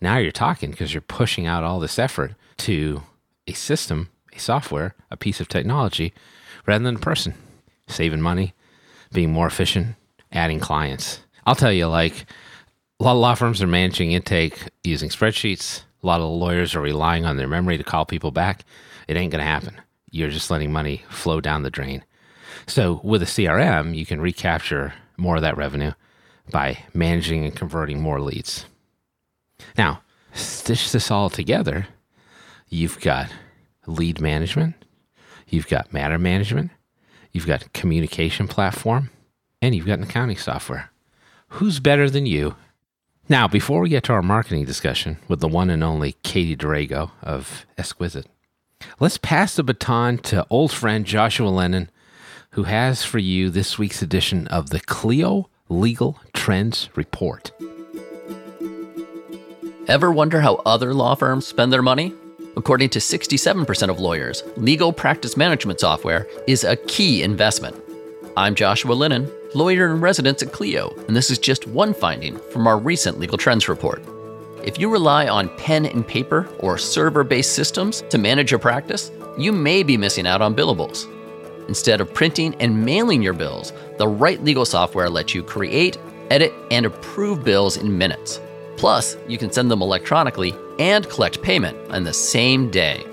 Now 0.00 0.18
you're 0.18 0.32
talking 0.32 0.70
because 0.70 0.92
you're 0.92 1.00
pushing 1.00 1.46
out 1.46 1.62
all 1.62 1.78
this 1.78 1.98
effort 1.98 2.34
to 2.58 3.02
a 3.46 3.52
system, 3.52 4.10
a 4.34 4.38
software, 4.38 4.94
a 5.10 5.16
piece 5.16 5.40
of 5.40 5.48
technology 5.48 6.12
rather 6.66 6.84
than 6.84 6.96
a 6.96 7.00
person, 7.00 7.34
saving 7.86 8.20
money, 8.20 8.54
being 9.12 9.32
more 9.32 9.46
efficient, 9.46 9.96
adding 10.32 10.60
clients. 10.60 11.20
I'll 11.46 11.54
tell 11.54 11.72
you, 11.72 11.86
like, 11.86 12.26
a 13.00 13.04
lot 13.04 13.12
of 13.12 13.18
law 13.18 13.34
firms 13.34 13.60
are 13.62 13.66
managing 13.66 14.12
intake 14.12 14.68
using 14.84 15.08
spreadsheets. 15.08 15.82
A 16.02 16.06
lot 16.06 16.20
of 16.20 16.30
lawyers 16.30 16.74
are 16.74 16.80
relying 16.80 17.24
on 17.24 17.36
their 17.36 17.48
memory 17.48 17.76
to 17.76 17.84
call 17.84 18.04
people 18.04 18.30
back. 18.30 18.64
It 19.08 19.16
ain't 19.16 19.32
going 19.32 19.44
to 19.44 19.50
happen. 19.50 19.80
You're 20.10 20.30
just 20.30 20.50
letting 20.50 20.72
money 20.72 21.04
flow 21.08 21.40
down 21.40 21.62
the 21.62 21.70
drain. 21.70 22.04
So, 22.66 23.00
with 23.02 23.22
a 23.22 23.26
CRM, 23.26 23.96
you 23.96 24.06
can 24.06 24.20
recapture 24.20 24.94
more 25.16 25.36
of 25.36 25.42
that 25.42 25.56
revenue 25.56 25.92
by 26.50 26.78
managing 26.94 27.44
and 27.44 27.54
converting 27.54 28.00
more 28.00 28.20
leads. 28.20 28.66
Now, 29.76 30.02
stitch 30.32 30.92
this 30.92 31.10
all 31.10 31.30
together. 31.30 31.88
You've 32.68 33.00
got 33.00 33.30
lead 33.86 34.20
management, 34.20 34.74
you've 35.48 35.68
got 35.68 35.92
matter 35.92 36.18
management, 36.18 36.70
you've 37.32 37.46
got 37.46 37.72
communication 37.72 38.48
platform, 38.48 39.10
and 39.60 39.74
you've 39.74 39.86
got 39.86 39.98
an 39.98 40.04
accounting 40.04 40.38
software. 40.38 40.90
Who's 41.48 41.80
better 41.80 42.08
than 42.08 42.26
you? 42.26 42.56
Now, 43.26 43.48
before 43.48 43.80
we 43.80 43.88
get 43.88 44.04
to 44.04 44.12
our 44.12 44.20
marketing 44.20 44.66
discussion 44.66 45.16
with 45.28 45.40
the 45.40 45.48
one 45.48 45.70
and 45.70 45.82
only 45.82 46.12
Katie 46.22 46.54
Drago 46.54 47.10
of 47.22 47.64
Esquisite, 47.78 48.26
let's 49.00 49.16
pass 49.16 49.56
the 49.56 49.62
baton 49.62 50.18
to 50.18 50.46
old 50.50 50.70
friend 50.70 51.06
Joshua 51.06 51.48
Lennon, 51.48 51.90
who 52.50 52.64
has 52.64 53.02
for 53.02 53.18
you 53.18 53.48
this 53.48 53.78
week's 53.78 54.02
edition 54.02 54.46
of 54.48 54.68
the 54.68 54.80
Clio 54.80 55.48
Legal 55.70 56.20
Trends 56.34 56.90
Report. 56.96 57.50
Ever 59.88 60.12
wonder 60.12 60.42
how 60.42 60.56
other 60.66 60.92
law 60.92 61.14
firms 61.14 61.46
spend 61.46 61.72
their 61.72 61.82
money? 61.82 62.12
According 62.58 62.90
to 62.90 62.98
67% 62.98 63.88
of 63.88 63.98
lawyers, 63.98 64.42
legal 64.58 64.92
practice 64.92 65.34
management 65.34 65.80
software 65.80 66.26
is 66.46 66.62
a 66.62 66.76
key 66.76 67.22
investment. 67.22 67.74
I'm 68.36 68.54
Joshua 68.54 68.92
Lennon, 68.92 69.30
lawyer 69.54 69.90
in 69.90 70.00
residence 70.00 70.42
at 70.42 70.52
Clio, 70.52 70.94
and 71.06 71.16
this 71.16 71.30
is 71.30 71.38
just 71.38 71.66
one 71.66 71.94
finding 71.94 72.38
from 72.50 72.66
our 72.66 72.78
recent 72.78 73.18
Legal 73.18 73.38
Trends 73.38 73.68
report. 73.68 74.02
If 74.64 74.78
you 74.78 74.90
rely 74.90 75.28
on 75.28 75.54
pen 75.56 75.86
and 75.86 76.06
paper 76.06 76.48
or 76.58 76.78
server 76.78 77.22
based 77.22 77.52
systems 77.52 78.02
to 78.08 78.18
manage 78.18 78.50
your 78.50 78.60
practice, 78.60 79.10
you 79.38 79.52
may 79.52 79.82
be 79.82 79.96
missing 79.96 80.26
out 80.26 80.40
on 80.40 80.54
billables. 80.54 81.06
Instead 81.68 82.00
of 82.00 82.12
printing 82.12 82.54
and 82.56 82.84
mailing 82.84 83.22
your 83.22 83.32
bills, 83.32 83.72
the 83.98 84.08
right 84.08 84.42
legal 84.42 84.64
software 84.64 85.10
lets 85.10 85.34
you 85.34 85.42
create, 85.42 85.98
edit, 86.30 86.52
and 86.70 86.86
approve 86.86 87.44
bills 87.44 87.76
in 87.76 87.96
minutes. 87.96 88.40
Plus, 88.76 89.16
you 89.28 89.38
can 89.38 89.52
send 89.52 89.70
them 89.70 89.82
electronically 89.82 90.54
and 90.78 91.08
collect 91.08 91.42
payment 91.42 91.76
on 91.90 92.04
the 92.04 92.12
same 92.12 92.70
day. 92.70 93.04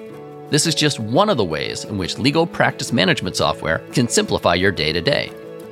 This 0.50 0.66
is 0.66 0.76
just 0.76 1.00
one 1.00 1.30
of 1.30 1.38
the 1.38 1.46
ways 1.46 1.86
in 1.86 1.98
which 1.98 2.18
legal 2.18 2.46
practice 2.46 2.92
management 2.92 3.36
software 3.36 3.80
can 3.94 4.08
simplify 4.08 4.56
your 4.56 4.72
day 4.72 4.92
to 4.92 5.00
day. 5.02 5.32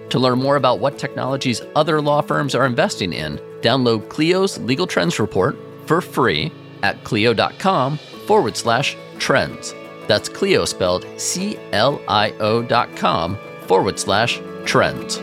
To 0.10 0.20
learn 0.20 0.40
more 0.40 0.56
about 0.56 0.80
what 0.80 0.98
technologies 0.98 1.62
other 1.76 2.02
law 2.02 2.22
firms 2.22 2.56
are 2.56 2.66
investing 2.66 3.14
in, 3.14 3.38
download 3.62 4.10
Clio's 4.10 4.58
Legal 4.60 4.88
Trends 4.88 5.20
Report 5.20 5.56
for 5.86 6.02
free 6.02 6.52
at 6.82 7.04
clio.com 7.04 7.98
forward 8.26 8.58
slash 8.58 8.98
trends. 9.20 9.76
That's 10.08 10.28
Clio 10.28 10.66
spelled 10.66 11.06
C 11.18 11.58
L 11.72 12.02
I 12.08 12.32
O 12.40 12.64
dot 12.64 12.96
com 12.96 13.38
forward 13.68 14.00
slash 14.00 14.42
trends. 14.66 15.18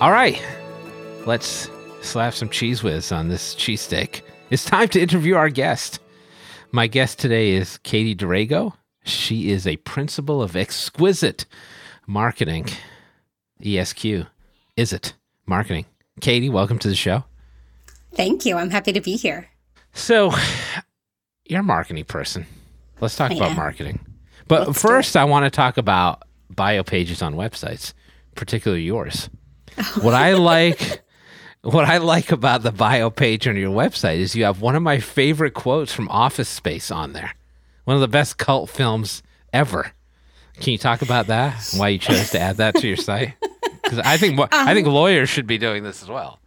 All 0.00 0.10
right, 0.10 0.42
let's 1.26 1.70
slap 2.00 2.34
some 2.34 2.48
Cheez 2.48 2.82
Whiz 2.82 3.12
on 3.12 3.28
this 3.28 3.54
cheesesteak. 3.54 4.22
It's 4.50 4.64
time 4.64 4.88
to 4.88 5.00
interview 5.00 5.36
our 5.36 5.48
guest. 5.48 6.00
My 6.72 6.88
guest 6.88 7.20
today 7.20 7.52
is 7.52 7.78
Katie 7.78 8.16
Drago. 8.16 8.72
She 9.04 9.50
is 9.50 9.66
a 9.66 9.76
principal 9.78 10.42
of 10.42 10.56
Exquisite 10.56 11.46
Marketing, 12.06 12.66
ESQ. 13.64 14.26
Is 14.76 14.92
it 14.92 15.14
marketing? 15.46 15.86
Katie, 16.20 16.48
welcome 16.48 16.78
to 16.80 16.88
the 16.88 16.94
show. 16.94 17.24
Thank 18.14 18.44
you. 18.44 18.56
I'm 18.56 18.70
happy 18.70 18.92
to 18.92 19.00
be 19.00 19.16
here. 19.16 19.48
So, 19.92 20.32
you're 21.44 21.60
a 21.60 21.64
marketing 21.64 22.04
person. 22.04 22.46
Let's 23.00 23.16
talk 23.16 23.30
I 23.30 23.34
about 23.34 23.50
am. 23.50 23.56
marketing. 23.56 24.00
But 24.48 24.68
Let's 24.68 24.80
first, 24.82 25.16
I 25.16 25.24
want 25.24 25.44
to 25.44 25.50
talk 25.50 25.76
about 25.76 26.22
bio 26.50 26.82
pages 26.82 27.22
on 27.22 27.34
websites, 27.34 27.94
particularly 28.34 28.82
yours. 28.82 29.28
Oh. 29.78 29.98
What 30.02 30.14
I 30.14 30.34
like, 30.34 31.02
what 31.62 31.84
I 31.86 31.98
like 31.98 32.30
about 32.32 32.62
the 32.62 32.72
bio 32.72 33.10
page 33.10 33.48
on 33.48 33.56
your 33.56 33.70
website 33.72 34.18
is 34.18 34.34
you 34.36 34.44
have 34.44 34.60
one 34.60 34.76
of 34.76 34.82
my 34.82 34.98
favorite 34.98 35.54
quotes 35.54 35.92
from 35.92 36.08
Office 36.08 36.48
Space 36.48 36.90
on 36.90 37.12
there. 37.12 37.32
One 37.84 37.96
of 37.96 38.00
the 38.00 38.08
best 38.08 38.38
cult 38.38 38.70
films 38.70 39.22
ever. 39.52 39.92
Can 40.60 40.72
you 40.72 40.78
talk 40.78 41.02
about 41.02 41.26
that? 41.28 41.72
and 41.72 41.80
Why 41.80 41.88
you 41.88 41.98
chose 41.98 42.30
to 42.30 42.38
add 42.40 42.58
that 42.58 42.76
to 42.76 42.86
your 42.86 42.96
site? 42.96 43.34
Because 43.82 43.98
I 43.98 44.16
think 44.16 44.36
mo- 44.36 44.48
I 44.52 44.70
Um, 44.70 44.74
think 44.76 44.86
lawyers 44.86 45.28
should 45.28 45.46
be 45.46 45.58
doing 45.58 45.82
this 45.82 46.02
as 46.02 46.08
well. 46.08 46.38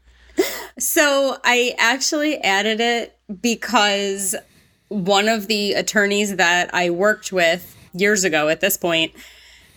So 0.79 1.37
I 1.43 1.75
actually 1.77 2.37
added 2.39 2.79
it 2.79 3.17
because 3.41 4.35
one 4.87 5.27
of 5.27 5.47
the 5.47 5.73
attorneys 5.73 6.37
that 6.37 6.73
I 6.73 6.89
worked 6.89 7.31
with 7.31 7.75
years 7.93 8.23
ago 8.23 8.47
at 8.47 8.61
this 8.61 8.77
point 8.77 9.11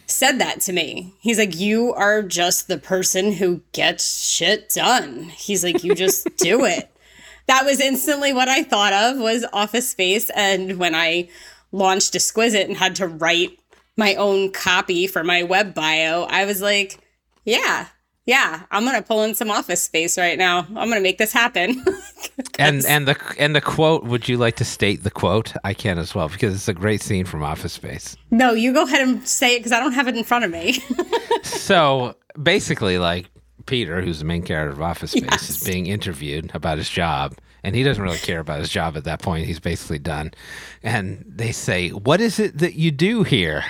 said 0.06 0.38
that 0.38 0.60
to 0.62 0.72
me. 0.72 1.12
He's 1.20 1.36
like, 1.38 1.58
You 1.58 1.92
are 1.94 2.22
just 2.22 2.68
the 2.68 2.78
person 2.78 3.32
who 3.32 3.60
gets 3.72 4.26
shit 4.26 4.70
done. 4.70 5.24
He's 5.24 5.62
like, 5.64 5.82
You 5.84 5.94
just 5.94 6.28
do 6.36 6.64
it. 6.76 6.88
That 7.48 7.64
was 7.64 7.80
instantly 7.80 8.32
what 8.32 8.48
I 8.48 8.62
thought 8.62 8.92
of 8.92 9.18
was 9.18 9.44
office 9.52 9.88
space. 9.88 10.30
And 10.36 10.78
when 10.78 10.94
I 10.94 11.28
launched 11.72 12.14
Exquisite 12.14 12.68
and 12.68 12.76
had 12.76 12.94
to 12.96 13.08
write 13.08 13.58
my 13.96 14.14
own 14.14 14.52
copy 14.52 15.06
for 15.06 15.24
my 15.24 15.42
web 15.42 15.74
bio, 15.74 16.24
I 16.30 16.44
was 16.44 16.62
like, 16.62 16.98
Yeah, 17.44 17.86
yeah, 18.26 18.64
I'm 18.70 18.84
gonna 18.84 19.00
pull 19.00 19.22
in 19.22 19.34
some 19.34 19.50
office 19.50 19.82
space 19.82 20.18
right 20.18 20.36
now. 20.36 20.66
I'm 20.76 20.88
gonna 20.90 21.00
make 21.00 21.18
this 21.18 21.32
happen. 21.32 21.84
And 22.60 22.84
and 22.86 23.06
the 23.06 23.16
and 23.38 23.54
the 23.54 23.60
quote. 23.60 24.04
Would 24.04 24.28
you 24.28 24.36
like 24.36 24.56
to 24.56 24.64
state 24.64 25.04
the 25.04 25.10
quote? 25.10 25.52
I 25.62 25.74
can 25.74 25.96
as 25.98 26.14
well 26.14 26.28
because 26.28 26.54
it's 26.54 26.68
a 26.68 26.74
great 26.74 27.00
scene 27.02 27.24
from 27.24 27.42
Office 27.42 27.72
Space. 27.72 28.16
no, 28.32 28.52
you 28.52 28.72
go 28.72 28.82
ahead 28.82 29.06
and 29.06 29.26
say 29.26 29.54
it 29.54 29.60
because 29.60 29.70
I 29.72 29.78
don't 29.78 29.92
have 29.92 30.08
it 30.08 30.16
in 30.16 30.24
front 30.24 30.44
of 30.44 30.50
me. 30.50 30.82
so 31.42 32.16
basically, 32.40 32.98
like 32.98 33.30
Peter, 33.68 34.00
who's 34.02 34.18
the 34.18 34.24
main 34.24 34.42
character 34.42 34.72
of 34.72 34.82
Office 34.82 35.12
Space, 35.12 35.22
Yes. 35.30 35.50
is 35.50 35.62
being 35.64 35.86
interviewed 35.86 36.50
about 36.54 36.78
his 36.78 36.88
job, 36.90 37.36
and 37.62 37.76
he 37.76 37.82
doesn't 37.84 38.02
really 38.02 38.18
care 38.18 38.40
about 38.40 38.58
his 38.58 38.68
job 38.70 38.96
at 38.96 39.04
that 39.04 39.22
point. 39.22 39.46
He's 39.46 39.60
basically 39.60 39.98
done. 40.00 40.32
And 40.82 41.24
they 41.28 41.52
say, 41.52 41.90
"What 41.90 42.20
is 42.20 42.38
it 42.40 42.58
that 42.58 42.74
you 42.74 42.90
do 42.90 43.22
here?" 43.22 43.64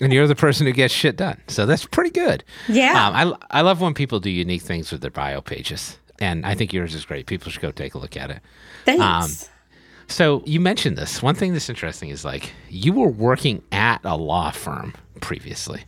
and 0.00 0.12
you're 0.12 0.26
the 0.26 0.34
person 0.34 0.66
who 0.66 0.72
gets 0.72 0.92
shit 0.94 1.16
done. 1.16 1.40
So 1.48 1.66
that's 1.66 1.84
pretty 1.86 2.10
good. 2.10 2.44
Yeah. 2.68 3.08
Um, 3.08 3.36
I 3.50 3.58
I 3.58 3.60
love 3.62 3.80
when 3.80 3.94
people 3.94 4.20
do 4.20 4.30
unique 4.30 4.62
things 4.62 4.90
with 4.92 5.00
their 5.00 5.10
bio 5.10 5.40
pages, 5.40 5.98
and 6.20 6.44
I 6.46 6.54
think 6.54 6.72
yours 6.72 6.94
is 6.94 7.04
great. 7.04 7.26
People 7.26 7.50
should 7.50 7.62
go 7.62 7.70
take 7.70 7.94
a 7.94 7.98
look 7.98 8.16
at 8.16 8.30
it. 8.30 8.40
Thanks. 8.84 9.50
So 10.06 10.42
you 10.44 10.60
mentioned 10.60 10.98
this. 10.98 11.22
One 11.22 11.34
thing 11.34 11.54
that's 11.54 11.70
interesting 11.70 12.10
is 12.10 12.24
like 12.24 12.52
you 12.68 12.92
were 12.92 13.08
working 13.08 13.62
at 13.72 14.00
a 14.04 14.16
law 14.16 14.50
firm 14.50 14.92
previously. 15.20 15.84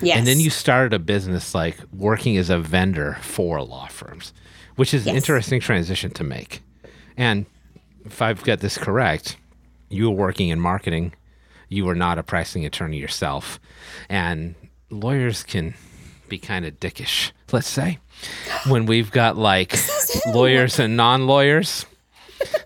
Yes. 0.00 0.18
And 0.18 0.26
then 0.26 0.40
you 0.40 0.50
started 0.50 0.92
a 0.92 0.98
business 0.98 1.54
like 1.54 1.76
working 1.92 2.36
as 2.36 2.50
a 2.50 2.58
vendor 2.58 3.18
for 3.22 3.62
law 3.62 3.86
firms, 3.86 4.32
which 4.76 4.94
is 4.94 5.06
an 5.06 5.16
interesting 5.16 5.60
transition 5.60 6.10
to 6.12 6.24
make. 6.24 6.62
And 7.16 7.46
if 8.04 8.22
I've 8.22 8.42
got 8.42 8.60
this 8.60 8.78
correct, 8.78 9.36
you 9.88 10.10
were 10.10 10.16
working 10.16 10.48
in 10.48 10.60
marketing, 10.60 11.12
you 11.68 11.84
were 11.84 11.94
not 11.94 12.18
a 12.18 12.22
pricing 12.22 12.64
attorney 12.64 12.98
yourself. 12.98 13.60
And 14.08 14.54
lawyers 14.90 15.42
can 15.42 15.74
be 16.28 16.38
kind 16.38 16.64
of 16.64 16.78
dickish, 16.80 17.32
let's 17.52 17.68
say, 17.68 17.98
when 18.66 18.86
we've 18.86 19.10
got 19.10 19.36
like 19.36 19.76
lawyers 20.26 20.78
and 20.78 20.96
non 20.96 21.26
lawyers. 21.26 21.86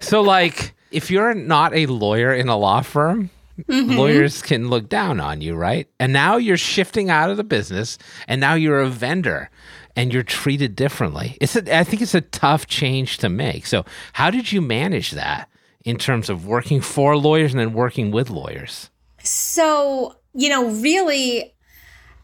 So, 0.00 0.20
like, 0.20 0.74
if 0.92 1.10
you're 1.10 1.34
not 1.34 1.74
a 1.74 1.86
lawyer 1.86 2.32
in 2.32 2.48
a 2.48 2.56
law 2.56 2.82
firm, 2.82 3.30
Mm-hmm. 3.62 3.96
lawyers 3.96 4.42
can 4.42 4.68
look 4.68 4.88
down 4.88 5.20
on 5.20 5.40
you, 5.40 5.54
right? 5.54 5.88
And 6.00 6.12
now 6.12 6.36
you're 6.36 6.56
shifting 6.56 7.08
out 7.08 7.30
of 7.30 7.36
the 7.36 7.44
business 7.44 7.98
and 8.26 8.40
now 8.40 8.54
you're 8.54 8.80
a 8.80 8.88
vendor 8.88 9.48
and 9.96 10.12
you're 10.12 10.24
treated 10.24 10.74
differently. 10.74 11.38
It's 11.40 11.56
a, 11.56 11.76
I 11.78 11.84
think 11.84 12.02
it's 12.02 12.14
a 12.14 12.20
tough 12.20 12.66
change 12.66 13.18
to 13.18 13.28
make. 13.28 13.66
So, 13.66 13.84
how 14.14 14.30
did 14.30 14.50
you 14.52 14.60
manage 14.60 15.12
that 15.12 15.48
in 15.84 15.98
terms 15.98 16.28
of 16.28 16.46
working 16.46 16.80
for 16.80 17.16
lawyers 17.16 17.52
and 17.52 17.60
then 17.60 17.72
working 17.72 18.10
with 18.10 18.30
lawyers? 18.30 18.90
So, 19.22 20.16
you 20.34 20.48
know, 20.48 20.70
really, 20.70 21.54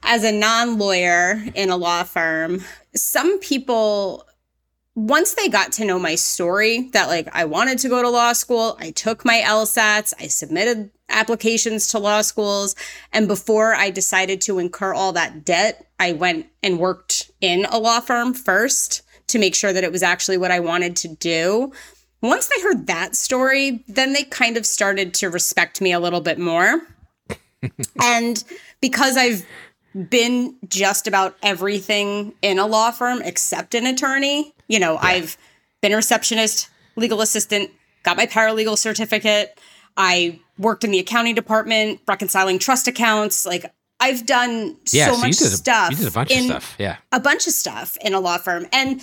as 0.02 0.24
a 0.24 0.32
non 0.32 0.78
lawyer 0.78 1.42
in 1.54 1.70
a 1.70 1.76
law 1.76 2.02
firm, 2.02 2.64
some 2.94 3.38
people, 3.38 4.26
once 4.94 5.34
they 5.34 5.48
got 5.48 5.72
to 5.72 5.84
know 5.84 5.98
my 5.98 6.14
story, 6.14 6.88
that 6.92 7.08
like 7.08 7.28
I 7.32 7.44
wanted 7.44 7.78
to 7.80 7.88
go 7.88 8.02
to 8.02 8.10
law 8.10 8.32
school, 8.32 8.76
I 8.80 8.90
took 8.90 9.24
my 9.24 9.42
LSATs, 9.46 10.12
I 10.18 10.26
submitted 10.26 10.90
applications 11.08 11.88
to 11.88 11.98
law 11.98 12.22
schools. 12.22 12.74
And 13.12 13.28
before 13.28 13.74
I 13.74 13.90
decided 13.90 14.40
to 14.42 14.58
incur 14.58 14.94
all 14.94 15.12
that 15.12 15.44
debt, 15.44 15.86
I 15.98 16.12
went 16.12 16.46
and 16.62 16.78
worked 16.78 17.30
in 17.40 17.66
a 17.66 17.78
law 17.78 18.00
firm 18.00 18.34
first 18.34 19.02
to 19.28 19.38
make 19.38 19.54
sure 19.54 19.72
that 19.72 19.84
it 19.84 19.92
was 19.92 20.02
actually 20.02 20.38
what 20.38 20.50
I 20.50 20.60
wanted 20.60 20.96
to 20.96 21.08
do. 21.08 21.72
Once 22.20 22.48
they 22.48 22.60
heard 22.62 22.86
that 22.86 23.16
story, 23.16 23.84
then 23.88 24.12
they 24.12 24.24
kind 24.24 24.56
of 24.56 24.66
started 24.66 25.14
to 25.14 25.30
respect 25.30 25.80
me 25.80 25.92
a 25.92 26.00
little 26.00 26.20
bit 26.20 26.38
more. 26.38 26.82
and 28.02 28.42
because 28.80 29.16
I've 29.16 29.46
been 30.08 30.56
just 30.68 31.06
about 31.06 31.36
everything 31.42 32.34
in 32.42 32.58
a 32.58 32.66
law 32.66 32.90
firm 32.90 33.22
except 33.22 33.74
an 33.74 33.86
attorney, 33.86 34.54
you 34.70 34.78
know, 34.78 34.92
yeah. 34.94 35.00
I've 35.02 35.36
been 35.82 35.92
a 35.92 35.96
receptionist, 35.96 36.70
legal 36.94 37.20
assistant, 37.20 37.70
got 38.04 38.16
my 38.16 38.26
paralegal 38.26 38.78
certificate. 38.78 39.58
I 39.96 40.38
worked 40.58 40.84
in 40.84 40.92
the 40.92 41.00
accounting 41.00 41.34
department, 41.34 42.00
reconciling 42.06 42.60
trust 42.60 42.86
accounts. 42.86 43.44
Like 43.44 43.66
I've 43.98 44.24
done 44.24 44.76
yeah, 44.92 45.06
so, 45.06 45.14
so 45.14 45.20
much 45.20 45.28
you 45.28 45.46
did 45.46 45.52
a, 45.52 45.56
stuff. 45.56 45.90
You 45.90 45.96
did 45.96 46.06
a 46.06 46.12
bunch 46.12 46.30
of 46.30 46.44
stuff. 46.44 46.76
Yeah. 46.78 46.96
A 47.10 47.18
bunch 47.18 47.48
of 47.48 47.52
stuff 47.52 47.98
in 48.00 48.14
a 48.14 48.20
law 48.20 48.38
firm. 48.38 48.68
And 48.72 49.02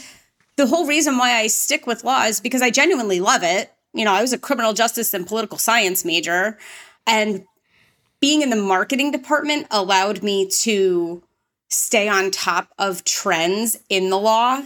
the 0.55 0.67
whole 0.67 0.87
reason 0.87 1.17
why 1.17 1.33
I 1.33 1.47
stick 1.47 1.85
with 1.85 2.05
law 2.05 2.23
is 2.23 2.39
because 2.39 2.61
I 2.61 2.71
genuinely 2.71 3.19
love 3.19 3.43
it. 3.43 3.73
You 3.93 4.05
know, 4.05 4.13
I 4.13 4.21
was 4.21 4.31
a 4.31 4.37
criminal 4.37 4.71
justice 4.71 5.13
and 5.13 5.27
political 5.27 5.57
science 5.57 6.05
major. 6.05 6.57
And 7.05 7.43
being 8.21 8.41
in 8.41 8.51
the 8.51 8.55
marketing 8.55 9.11
department 9.11 9.67
allowed 9.69 10.23
me 10.23 10.49
to 10.61 11.23
stay 11.69 12.07
on 12.07 12.31
top 12.31 12.69
of 12.79 13.03
trends 13.03 13.77
in 13.89 14.09
the 14.09 14.17
law 14.17 14.63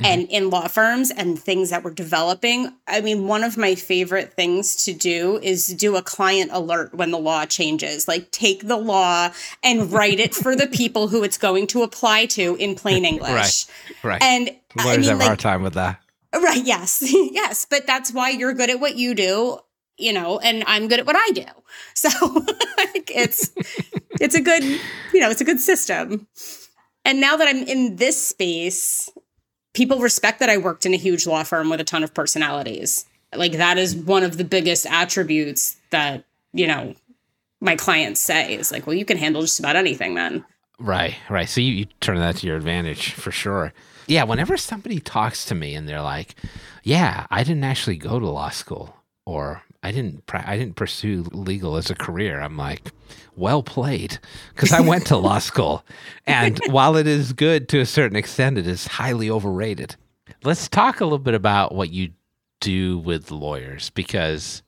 mm-hmm. 0.00 0.12
and 0.12 0.28
in 0.30 0.50
law 0.50 0.68
firms 0.68 1.10
and 1.10 1.38
things 1.38 1.70
that 1.70 1.84
we're 1.84 1.92
developing. 1.92 2.72
I 2.86 3.00
mean, 3.00 3.26
one 3.26 3.44
of 3.44 3.56
my 3.56 3.74
favorite 3.74 4.34
things 4.34 4.76
to 4.84 4.92
do 4.92 5.38
is 5.42 5.68
do 5.68 5.96
a 5.96 6.02
client 6.02 6.50
alert 6.52 6.94
when 6.94 7.10
the 7.10 7.18
law 7.18 7.46
changes. 7.46 8.08
Like 8.08 8.30
take 8.30 8.66
the 8.66 8.76
law 8.76 9.30
and 9.62 9.92
write 9.92 10.20
it 10.20 10.34
for 10.34 10.56
the 10.56 10.66
people 10.72 11.08
who 11.08 11.22
it's 11.22 11.38
going 11.38 11.66
to 11.68 11.82
apply 11.82 12.26
to 12.26 12.56
in 12.56 12.74
plain 12.74 13.04
English. 13.04 13.30
right. 13.32 13.66
Right. 14.02 14.22
And 14.22 14.50
lawyers 14.76 14.86
I 14.86 14.96
mean, 14.96 15.08
have 15.10 15.18
like, 15.18 15.26
hard 15.26 15.38
time 15.38 15.62
with 15.62 15.74
that. 15.74 16.00
Right. 16.34 16.64
Yes. 16.64 17.02
yes. 17.12 17.66
But 17.68 17.86
that's 17.86 18.12
why 18.12 18.30
you're 18.30 18.54
good 18.54 18.70
at 18.70 18.80
what 18.80 18.96
you 18.96 19.14
do, 19.14 19.58
you 19.96 20.12
know, 20.12 20.38
and 20.38 20.64
I'm 20.66 20.88
good 20.88 20.98
at 20.98 21.06
what 21.06 21.16
I 21.16 21.30
do. 21.32 21.44
So 21.96 22.08
like, 22.78 23.10
it's 23.12 23.50
it's 24.20 24.36
a 24.36 24.40
good, 24.40 24.62
you 24.62 25.20
know, 25.20 25.28
it's 25.30 25.40
a 25.40 25.44
good 25.44 25.58
system. 25.58 26.28
And 27.04 27.20
now 27.20 27.36
that 27.36 27.48
I'm 27.48 27.64
in 27.64 27.96
this 27.96 28.28
space, 28.28 29.10
people 29.74 29.98
respect 29.98 30.40
that 30.40 30.48
I 30.48 30.56
worked 30.56 30.86
in 30.86 30.94
a 30.94 30.98
huge 30.98 31.26
law 31.26 31.42
firm 31.42 31.68
with 31.68 31.80
a 31.80 31.84
ton 31.84 32.02
of 32.02 32.14
personalities. 32.14 33.04
Like 33.34 33.52
that 33.52 33.76
is 33.76 33.94
one 33.94 34.22
of 34.22 34.36
the 34.38 34.44
biggest 34.44 34.86
attributes 34.86 35.76
that, 35.90 36.24
you 36.52 36.66
know, 36.66 36.94
my 37.60 37.76
clients 37.76 38.20
say 38.20 38.54
is 38.54 38.72
like, 38.72 38.86
well, 38.86 38.94
you 38.94 39.04
can 39.04 39.18
handle 39.18 39.42
just 39.42 39.58
about 39.58 39.76
anything 39.76 40.14
then. 40.14 40.44
Right, 40.78 41.16
right. 41.28 41.48
So 41.48 41.60
you, 41.60 41.72
you 41.72 41.86
turn 42.00 42.18
that 42.18 42.36
to 42.36 42.46
your 42.46 42.56
advantage 42.56 43.12
for 43.12 43.30
sure. 43.30 43.72
Yeah, 44.06 44.24
whenever 44.24 44.56
somebody 44.56 45.00
talks 45.00 45.44
to 45.46 45.54
me 45.54 45.74
and 45.74 45.88
they're 45.88 46.02
like, 46.02 46.34
"Yeah, 46.82 47.26
I 47.30 47.42
didn't 47.42 47.64
actually 47.64 47.96
go 47.96 48.18
to 48.18 48.28
law 48.28 48.50
school," 48.50 48.94
or 49.24 49.62
"I 49.84 49.92
didn't, 49.92 50.24
I 50.32 50.58
didn't 50.58 50.76
pursue 50.76 51.24
legal 51.32 51.76
as 51.76 51.90
a 51.90 51.94
career," 51.94 52.40
I'm 52.40 52.56
like, 52.56 52.90
well 53.36 53.62
played 53.62 54.18
because 54.54 54.72
I 54.72 54.80
went 54.80 55.06
to 55.06 55.16
law 55.16 55.38
school. 55.38 55.84
And 56.26 56.60
while 56.70 56.96
it 56.96 57.06
is 57.06 57.32
good 57.32 57.68
to 57.70 57.80
a 57.80 57.86
certain 57.86 58.16
extent, 58.16 58.58
it 58.58 58.66
is 58.66 58.86
highly 58.86 59.30
overrated. 59.30 59.96
Let's 60.42 60.68
talk 60.68 61.00
a 61.00 61.04
little 61.04 61.18
bit 61.18 61.34
about 61.34 61.74
what 61.74 61.90
you 61.90 62.10
do 62.60 62.98
with 62.98 63.30
lawyers 63.30 63.90
because 63.90 64.62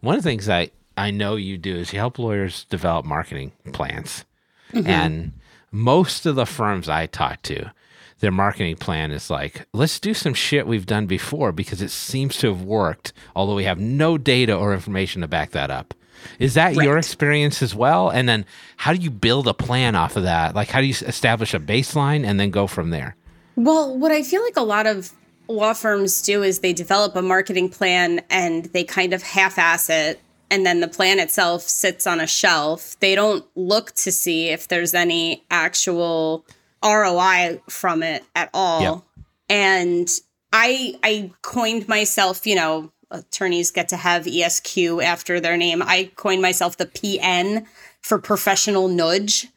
one 0.00 0.16
of 0.16 0.22
the 0.22 0.28
things 0.28 0.48
I, 0.48 0.70
I 0.96 1.10
know 1.10 1.36
you 1.36 1.58
do 1.58 1.76
is 1.76 1.92
you 1.92 1.98
help 1.98 2.18
lawyers 2.18 2.64
develop 2.64 3.04
marketing 3.04 3.52
plans. 3.72 4.24
Mm-hmm. 4.72 4.88
And 4.88 5.32
most 5.72 6.26
of 6.26 6.36
the 6.36 6.46
firms 6.46 6.88
I 6.88 7.06
talk 7.06 7.42
to, 7.42 7.72
their 8.20 8.30
marketing 8.30 8.76
plan 8.76 9.10
is 9.10 9.30
like, 9.30 9.66
let's 9.72 9.98
do 9.98 10.14
some 10.14 10.34
shit 10.34 10.66
we've 10.66 10.86
done 10.86 11.06
before 11.06 11.52
because 11.52 11.82
it 11.82 11.90
seems 11.90 12.36
to 12.38 12.48
have 12.48 12.62
worked, 12.62 13.12
although 13.34 13.54
we 13.54 13.64
have 13.64 13.78
no 13.78 14.16
data 14.18 14.54
or 14.54 14.72
information 14.72 15.22
to 15.22 15.28
back 15.28 15.50
that 15.50 15.70
up. 15.70 15.94
Is 16.38 16.54
that 16.54 16.76
right. 16.76 16.84
your 16.84 16.98
experience 16.98 17.62
as 17.62 17.74
well? 17.74 18.10
And 18.10 18.28
then 18.28 18.44
how 18.76 18.92
do 18.92 19.00
you 19.00 19.10
build 19.10 19.48
a 19.48 19.54
plan 19.54 19.96
off 19.96 20.16
of 20.16 20.24
that? 20.24 20.54
Like, 20.54 20.68
how 20.68 20.80
do 20.80 20.86
you 20.86 20.94
establish 21.06 21.54
a 21.54 21.58
baseline 21.58 22.24
and 22.24 22.38
then 22.38 22.50
go 22.50 22.66
from 22.66 22.90
there? 22.90 23.16
Well, 23.56 23.96
what 23.96 24.12
I 24.12 24.22
feel 24.22 24.42
like 24.42 24.56
a 24.56 24.62
lot 24.62 24.86
of 24.86 25.12
law 25.48 25.72
firms 25.72 26.22
do 26.22 26.42
is 26.42 26.60
they 26.60 26.72
develop 26.72 27.16
a 27.16 27.22
marketing 27.22 27.70
plan 27.70 28.20
and 28.30 28.66
they 28.66 28.84
kind 28.84 29.12
of 29.12 29.22
half 29.22 29.58
ass 29.58 29.88
it. 29.90 30.20
And 30.50 30.66
then 30.66 30.80
the 30.80 30.88
plan 30.88 31.20
itself 31.20 31.62
sits 31.62 32.06
on 32.06 32.20
a 32.20 32.26
shelf. 32.26 32.98
They 33.00 33.14
don't 33.14 33.44
look 33.54 33.92
to 33.92 34.10
see 34.12 34.48
if 34.48 34.68
there's 34.68 34.94
any 34.94 35.44
actual 35.50 36.44
ROI 36.84 37.60
from 37.68 38.02
it 38.02 38.24
at 38.34 38.50
all. 38.54 38.82
Yep. 38.82 39.02
And 39.48 40.08
I 40.52 40.98
I 41.02 41.30
coined 41.42 41.88
myself, 41.88 42.46
you 42.46 42.54
know, 42.54 42.92
attorneys 43.10 43.70
get 43.70 43.88
to 43.88 43.96
have 43.96 44.26
ESQ 44.26 45.02
after 45.02 45.40
their 45.40 45.56
name. 45.56 45.82
I 45.82 46.10
coined 46.16 46.42
myself 46.42 46.76
the 46.76 46.86
PN 46.86 47.66
for 48.00 48.18
professional 48.18 48.88
nudge 48.88 49.48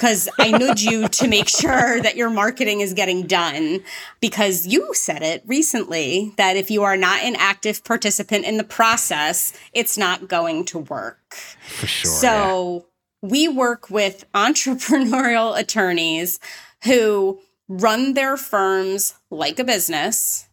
because 0.00 0.30
I 0.38 0.50
nudge 0.50 0.82
you 0.82 1.08
to 1.08 1.28
make 1.28 1.48
sure 1.60 2.00
that 2.00 2.16
your 2.16 2.30
marketing 2.30 2.80
is 2.80 2.94
getting 2.94 3.26
done. 3.26 3.82
Because 4.20 4.66
you 4.66 4.94
said 4.94 5.22
it 5.22 5.42
recently 5.46 6.32
that 6.38 6.56
if 6.56 6.70
you 6.70 6.82
are 6.82 6.96
not 6.96 7.20
an 7.22 7.36
active 7.36 7.84
participant 7.84 8.46
in 8.46 8.56
the 8.56 8.64
process, 8.64 9.52
it's 9.74 9.98
not 9.98 10.26
going 10.26 10.64
to 10.66 10.78
work. 10.78 11.34
For 11.34 11.86
sure. 11.86 12.10
So 12.10 12.86
yeah. 13.22 13.28
we 13.28 13.48
work 13.48 13.90
with 13.90 14.24
entrepreneurial 14.32 15.58
attorneys 15.58 16.40
who 16.84 17.40
run 17.68 18.14
their 18.14 18.36
firms 18.36 19.14
like 19.30 19.58
a 19.58 19.64
business 19.64 20.48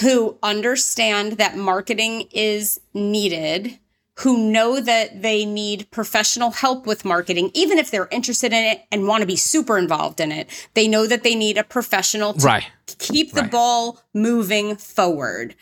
who 0.00 0.36
understand 0.42 1.32
that 1.32 1.56
marketing 1.56 2.28
is 2.32 2.80
needed, 2.92 3.78
who 4.18 4.50
know 4.50 4.80
that 4.80 5.22
they 5.22 5.44
need 5.44 5.90
professional 5.90 6.50
help 6.50 6.86
with 6.86 7.04
marketing, 7.04 7.50
even 7.54 7.78
if 7.78 7.90
they're 7.90 8.08
interested 8.10 8.52
in 8.52 8.64
it 8.64 8.82
and 8.90 9.06
want 9.06 9.20
to 9.20 9.26
be 9.26 9.36
super 9.36 9.78
involved 9.78 10.20
in 10.20 10.32
it. 10.32 10.48
They 10.74 10.88
know 10.88 11.06
that 11.06 11.22
they 11.22 11.34
need 11.34 11.58
a 11.58 11.64
professional 11.64 12.32
to 12.34 12.46
right. 12.46 12.66
keep 12.98 13.32
the 13.32 13.42
right. 13.42 13.50
ball 13.50 14.02
moving 14.12 14.76
forward. 14.76 15.54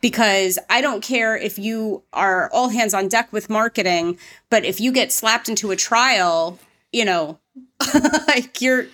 Because 0.00 0.60
I 0.70 0.80
don't 0.80 1.02
care 1.02 1.36
if 1.36 1.58
you 1.58 2.04
are 2.12 2.48
all 2.52 2.68
hands 2.68 2.94
on 2.94 3.08
deck 3.08 3.32
with 3.32 3.50
marketing, 3.50 4.16
but 4.48 4.64
if 4.64 4.80
you 4.80 4.92
get 4.92 5.10
slapped 5.10 5.48
into 5.48 5.72
a 5.72 5.76
trial, 5.76 6.60
you 6.92 7.04
know, 7.04 7.40
like 8.28 8.60
your 8.60 8.86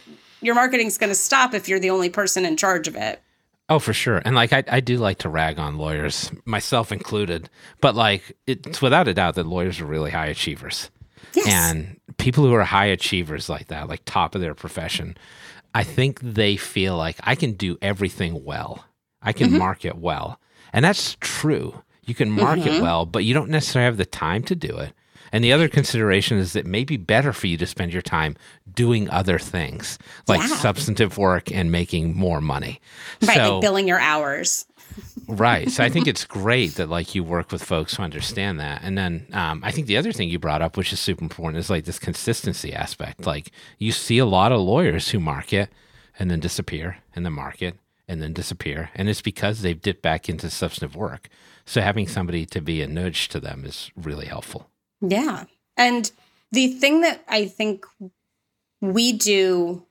your 0.44 0.54
marketing's 0.54 0.98
going 0.98 1.10
to 1.10 1.14
stop 1.14 1.54
if 1.54 1.68
you're 1.68 1.80
the 1.80 1.90
only 1.90 2.10
person 2.10 2.44
in 2.44 2.56
charge 2.56 2.86
of 2.86 2.96
it. 2.96 3.20
Oh, 3.68 3.78
for 3.78 3.94
sure. 3.94 4.20
And 4.24 4.36
like, 4.36 4.52
I, 4.52 4.62
I 4.68 4.80
do 4.80 4.98
like 4.98 5.18
to 5.18 5.28
rag 5.28 5.58
on 5.58 5.78
lawyers, 5.78 6.30
myself 6.44 6.92
included. 6.92 7.48
But 7.80 7.94
like, 7.94 8.36
it's 8.46 8.82
without 8.82 9.08
a 9.08 9.14
doubt 9.14 9.36
that 9.36 9.46
lawyers 9.46 9.80
are 9.80 9.86
really 9.86 10.10
high 10.10 10.26
achievers. 10.26 10.90
Yes. 11.32 11.48
And 11.48 11.98
people 12.18 12.44
who 12.44 12.52
are 12.54 12.64
high 12.64 12.86
achievers 12.86 13.48
like 13.48 13.68
that, 13.68 13.88
like 13.88 14.04
top 14.04 14.34
of 14.34 14.42
their 14.42 14.54
profession, 14.54 15.16
I 15.74 15.82
think 15.82 16.20
they 16.20 16.56
feel 16.56 16.96
like 16.96 17.16
I 17.22 17.34
can 17.34 17.52
do 17.52 17.78
everything 17.80 18.44
well. 18.44 18.84
I 19.22 19.32
can 19.32 19.48
mm-hmm. 19.48 19.58
market 19.58 19.96
well. 19.96 20.38
And 20.72 20.84
that's 20.84 21.16
true. 21.20 21.82
You 22.04 22.14
can 22.14 22.30
market 22.30 22.64
mm-hmm. 22.64 22.82
well, 22.82 23.06
but 23.06 23.24
you 23.24 23.32
don't 23.32 23.48
necessarily 23.48 23.86
have 23.86 23.96
the 23.96 24.04
time 24.04 24.42
to 24.44 24.54
do 24.54 24.76
it. 24.76 24.92
And 25.34 25.42
the 25.42 25.52
other 25.52 25.68
consideration 25.68 26.38
is 26.38 26.52
that 26.52 26.60
it 26.60 26.66
may 26.66 26.84
be 26.84 26.96
better 26.96 27.32
for 27.32 27.48
you 27.48 27.56
to 27.56 27.66
spend 27.66 27.92
your 27.92 28.02
time 28.02 28.36
doing 28.72 29.10
other 29.10 29.36
things 29.36 29.98
like 30.28 30.40
yeah. 30.40 30.46
substantive 30.46 31.18
work 31.18 31.50
and 31.50 31.72
making 31.72 32.14
more 32.14 32.40
money. 32.40 32.80
Right, 33.20 33.38
so, 33.38 33.54
like 33.54 33.60
billing 33.60 33.88
your 33.88 33.98
hours. 33.98 34.64
right. 35.26 35.68
So 35.72 35.82
I 35.82 35.88
think 35.88 36.06
it's 36.06 36.24
great 36.24 36.76
that 36.76 36.88
like 36.88 37.16
you 37.16 37.24
work 37.24 37.50
with 37.50 37.64
folks 37.64 37.96
who 37.96 38.04
understand 38.04 38.60
that. 38.60 38.82
And 38.84 38.96
then 38.96 39.26
um, 39.32 39.60
I 39.64 39.72
think 39.72 39.88
the 39.88 39.96
other 39.96 40.12
thing 40.12 40.28
you 40.28 40.38
brought 40.38 40.62
up, 40.62 40.76
which 40.76 40.92
is 40.92 41.00
super 41.00 41.24
important, 41.24 41.58
is 41.58 41.68
like 41.68 41.84
this 41.84 41.98
consistency 41.98 42.72
aspect. 42.72 43.26
Like 43.26 43.50
you 43.78 43.90
see 43.90 44.18
a 44.18 44.26
lot 44.26 44.52
of 44.52 44.60
lawyers 44.60 45.08
who 45.08 45.18
market 45.18 45.68
and 46.16 46.30
then 46.30 46.38
disappear 46.38 46.98
in 47.16 47.24
the 47.24 47.30
market 47.30 47.74
and 48.06 48.22
then 48.22 48.34
disappear. 48.34 48.90
And 48.94 49.08
it's 49.08 49.20
because 49.20 49.62
they've 49.62 49.82
dipped 49.82 50.00
back 50.00 50.28
into 50.28 50.48
substantive 50.48 50.94
work. 50.94 51.28
So 51.66 51.80
having 51.80 52.06
somebody 52.06 52.46
to 52.46 52.60
be 52.60 52.82
a 52.82 52.86
nudge 52.86 53.26
to 53.30 53.40
them 53.40 53.64
is 53.64 53.90
really 53.96 54.26
helpful. 54.26 54.70
Yeah. 55.00 55.44
And 55.76 56.10
the 56.52 56.68
thing 56.68 57.00
that 57.00 57.24
I 57.28 57.46
think 57.46 57.86
we 58.80 59.12
do 59.12 59.84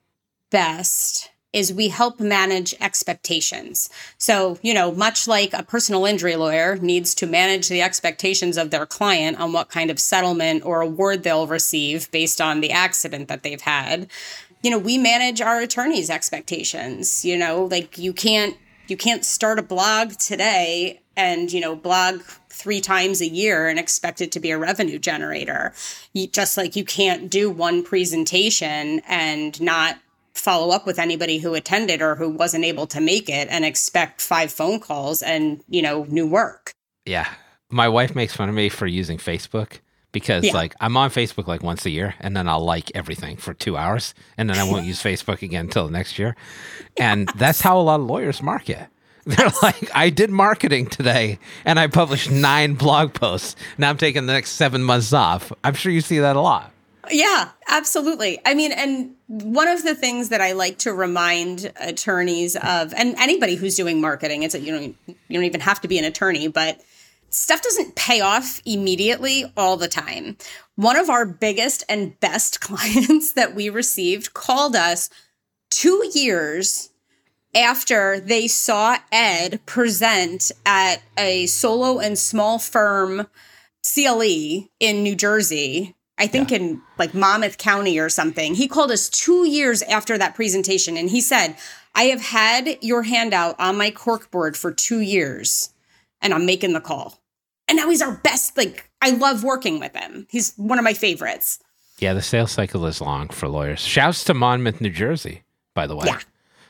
best 0.49 1.29
is 1.51 1.71
we 1.71 1.89
help 1.89 2.19
manage 2.19 2.73
expectations. 2.81 3.89
So, 4.17 4.57
you 4.63 4.73
know, 4.73 4.91
much 4.91 5.27
like 5.27 5.53
a 5.53 5.61
personal 5.61 6.05
injury 6.05 6.35
lawyer 6.35 6.77
needs 6.77 7.13
to 7.15 7.27
manage 7.27 7.69
the 7.69 7.81
expectations 7.81 8.57
of 8.57 8.71
their 8.71 8.87
client 8.87 9.39
on 9.39 9.53
what 9.53 9.69
kind 9.69 9.91
of 9.91 9.99
settlement 9.99 10.65
or 10.65 10.81
award 10.81 11.21
they'll 11.21 11.45
receive 11.45 12.09
based 12.09 12.41
on 12.41 12.61
the 12.61 12.71
accident 12.71 13.27
that 13.27 13.43
they've 13.43 13.61
had, 13.61 14.09
you 14.63 14.71
know, 14.71 14.79
we 14.79 14.97
manage 14.97 15.41
our 15.41 15.59
attorneys' 15.59 16.09
expectations. 16.09 17.23
You 17.23 17.37
know, 17.37 17.65
like 17.65 17.99
you 17.99 18.13
can't 18.13 18.57
you 18.87 18.97
can't 18.97 19.23
start 19.23 19.59
a 19.59 19.63
blog 19.63 20.13
today 20.13 21.01
and, 21.15 21.51
you 21.53 21.61
know, 21.61 21.75
blog 21.75 22.21
three 22.53 22.81
times 22.81 23.21
a 23.21 23.27
year 23.27 23.67
and 23.67 23.79
expect 23.79 24.21
it 24.21 24.31
to 24.31 24.39
be 24.39 24.51
a 24.51 24.57
revenue 24.57 24.99
generator. 24.99 25.73
You, 26.13 26.27
just 26.27 26.57
like 26.57 26.75
you 26.75 26.85
can't 26.85 27.29
do 27.29 27.49
one 27.49 27.83
presentation 27.83 29.01
and 29.07 29.59
not 29.61 29.97
follow 30.33 30.73
up 30.73 30.85
with 30.85 30.99
anybody 30.99 31.37
who 31.37 31.53
attended 31.53 32.01
or 32.01 32.15
who 32.15 32.29
wasn't 32.29 32.65
able 32.65 32.87
to 32.87 32.99
make 32.99 33.29
it 33.29 33.47
and 33.49 33.65
expect 33.65 34.21
five 34.21 34.51
phone 34.51 34.79
calls 34.79 35.21
and, 35.21 35.63
you 35.69 35.81
know, 35.81 36.05
new 36.09 36.27
work. 36.27 36.71
Yeah. 37.05 37.29
My 37.69 37.87
wife 37.87 38.15
makes 38.15 38.35
fun 38.35 38.49
of 38.49 38.55
me 38.55 38.69
for 38.69 38.87
using 38.87 39.17
Facebook 39.17 39.79
because 40.11 40.43
yeah. 40.43 40.53
like 40.53 40.75
I'm 40.79 40.95
on 40.95 41.09
Facebook 41.09 41.47
like 41.47 41.63
once 41.63 41.85
a 41.85 41.89
year 41.89 42.15
and 42.19 42.35
then 42.37 42.47
I'll 42.47 42.63
like 42.63 42.91
everything 42.95 43.37
for 43.37 43.53
2 43.53 43.75
hours 43.75 44.13
and 44.37 44.49
then 44.49 44.57
I 44.57 44.63
won't 44.63 44.85
use 44.91 45.01
Facebook 45.01 45.41
again 45.41 45.65
until 45.65 45.89
next 45.89 46.17
year. 46.17 46.35
And 46.97 47.29
that's 47.35 47.61
how 47.61 47.79
a 47.79 47.81
lot 47.81 47.99
of 47.99 48.05
lawyers 48.05 48.41
market. 48.41 48.87
They're 49.25 49.51
like, 49.61 49.89
I 49.95 50.09
did 50.09 50.29
marketing 50.29 50.87
today 50.87 51.39
and 51.63 51.79
I 51.79 51.87
published 51.87 52.29
nine 52.29 52.73
blog 52.73 53.13
posts. 53.13 53.55
Now 53.77 53.89
I'm 53.89 53.97
taking 53.97 54.25
the 54.25 54.33
next 54.33 54.51
seven 54.51 54.83
months 54.83 55.13
off. 55.13 55.51
I'm 55.63 55.75
sure 55.75 55.91
you 55.93 56.01
see 56.01 56.19
that 56.19 56.35
a 56.35 56.41
lot. 56.41 56.71
Yeah, 57.09 57.49
absolutely. 57.67 58.39
I 58.45 58.53
mean, 58.53 58.71
and 58.71 59.15
one 59.27 59.67
of 59.67 59.83
the 59.83 59.95
things 59.95 60.29
that 60.29 60.41
I 60.41 60.53
like 60.53 60.77
to 60.79 60.93
remind 60.93 61.71
attorneys 61.79 62.55
of, 62.55 62.93
and 62.93 63.15
anybody 63.17 63.55
who's 63.55 63.75
doing 63.75 63.99
marketing, 64.01 64.43
it's 64.43 64.53
that 64.53 64.61
you 64.61 64.71
don't 64.71 64.95
you 65.07 65.37
don't 65.37 65.43
even 65.43 65.61
have 65.61 65.81
to 65.81 65.87
be 65.87 65.97
an 65.97 66.05
attorney, 66.05 66.47
but 66.47 66.81
stuff 67.29 67.61
doesn't 67.61 67.95
pay 67.95 68.21
off 68.21 68.61
immediately 68.65 69.51
all 69.57 69.75
the 69.75 69.87
time. 69.87 70.37
One 70.75 70.97
of 70.97 71.09
our 71.09 71.25
biggest 71.25 71.83
and 71.89 72.17
best 72.19 72.61
clients 72.61 73.33
that 73.33 73.55
we 73.55 73.69
received 73.69 74.33
called 74.33 74.75
us 74.75 75.09
two 75.69 76.09
years 76.13 76.89
after 77.55 78.19
they 78.19 78.47
saw 78.47 78.97
Ed 79.11 79.61
present 79.65 80.51
at 80.65 81.01
a 81.17 81.45
solo 81.45 81.99
and 81.99 82.17
small 82.17 82.59
firm 82.59 83.27
CLE 83.83 84.67
in 84.79 85.03
New 85.03 85.15
Jersey. 85.15 85.95
I 86.17 86.27
think 86.27 86.51
yeah. 86.51 86.57
in 86.57 86.81
like 86.97 87.13
Monmouth 87.13 87.57
County 87.57 87.99
or 87.99 88.09
something. 88.09 88.55
He 88.55 88.67
called 88.67 88.91
us 88.91 89.09
two 89.09 89.47
years 89.47 89.81
after 89.83 90.17
that 90.17 90.35
presentation 90.35 90.95
and 90.95 91.09
he 91.09 91.21
said, 91.21 91.55
I 91.95 92.03
have 92.03 92.21
had 92.21 92.77
your 92.81 93.03
handout 93.03 93.59
on 93.59 93.77
my 93.77 93.91
corkboard 93.91 94.55
for 94.55 94.71
two 94.71 94.99
years 94.99 95.73
and 96.21 96.33
I'm 96.33 96.45
making 96.45 96.73
the 96.73 96.81
call. 96.81 97.19
And 97.67 97.77
now 97.77 97.89
he's 97.89 98.01
our 98.01 98.15
best. 98.15 98.57
Like, 98.57 98.89
I 99.01 99.11
love 99.11 99.43
working 99.43 99.79
with 99.79 99.95
him. 99.95 100.27
He's 100.29 100.53
one 100.55 100.77
of 100.77 100.83
my 100.83 100.93
favorites. 100.93 101.59
Yeah, 101.99 102.13
the 102.13 102.21
sales 102.21 102.51
cycle 102.51 102.85
is 102.85 103.01
long 103.01 103.29
for 103.29 103.47
lawyers. 103.47 103.79
Shouts 103.79 104.23
to 104.25 104.33
Monmouth, 104.33 104.81
New 104.81 104.89
Jersey, 104.89 105.43
by 105.73 105.87
the 105.87 105.95
way. 105.95 106.07
Yeah. 106.07 106.19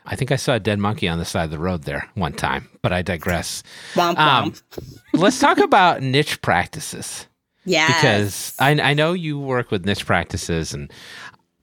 I 0.06 0.16
think 0.16 0.32
I 0.32 0.36
saw 0.36 0.56
a 0.56 0.60
dead 0.60 0.80
monkey 0.80 1.08
on 1.08 1.18
the 1.18 1.26
side 1.26 1.46
of 1.46 1.52
the 1.52 1.60
road 1.60 1.84
there 1.84 2.10
one 2.16 2.34
time, 2.34 2.70
but 2.82 2.92
I 2.92 3.02
digress. 3.02 3.64
Womp, 3.94 4.18
um, 4.18 4.54
let's 5.14 5.40
talk 5.40 5.58
about 5.58 6.02
niche 6.02 6.42
practices. 6.42 7.28
Yeah. 7.66 7.88
Because 7.88 8.56
I, 8.60 8.72
I 8.72 8.94
know 8.94 9.14
you 9.14 9.40
work 9.40 9.72
with 9.72 9.86
niche 9.86 10.06
practices, 10.06 10.74
and 10.74 10.92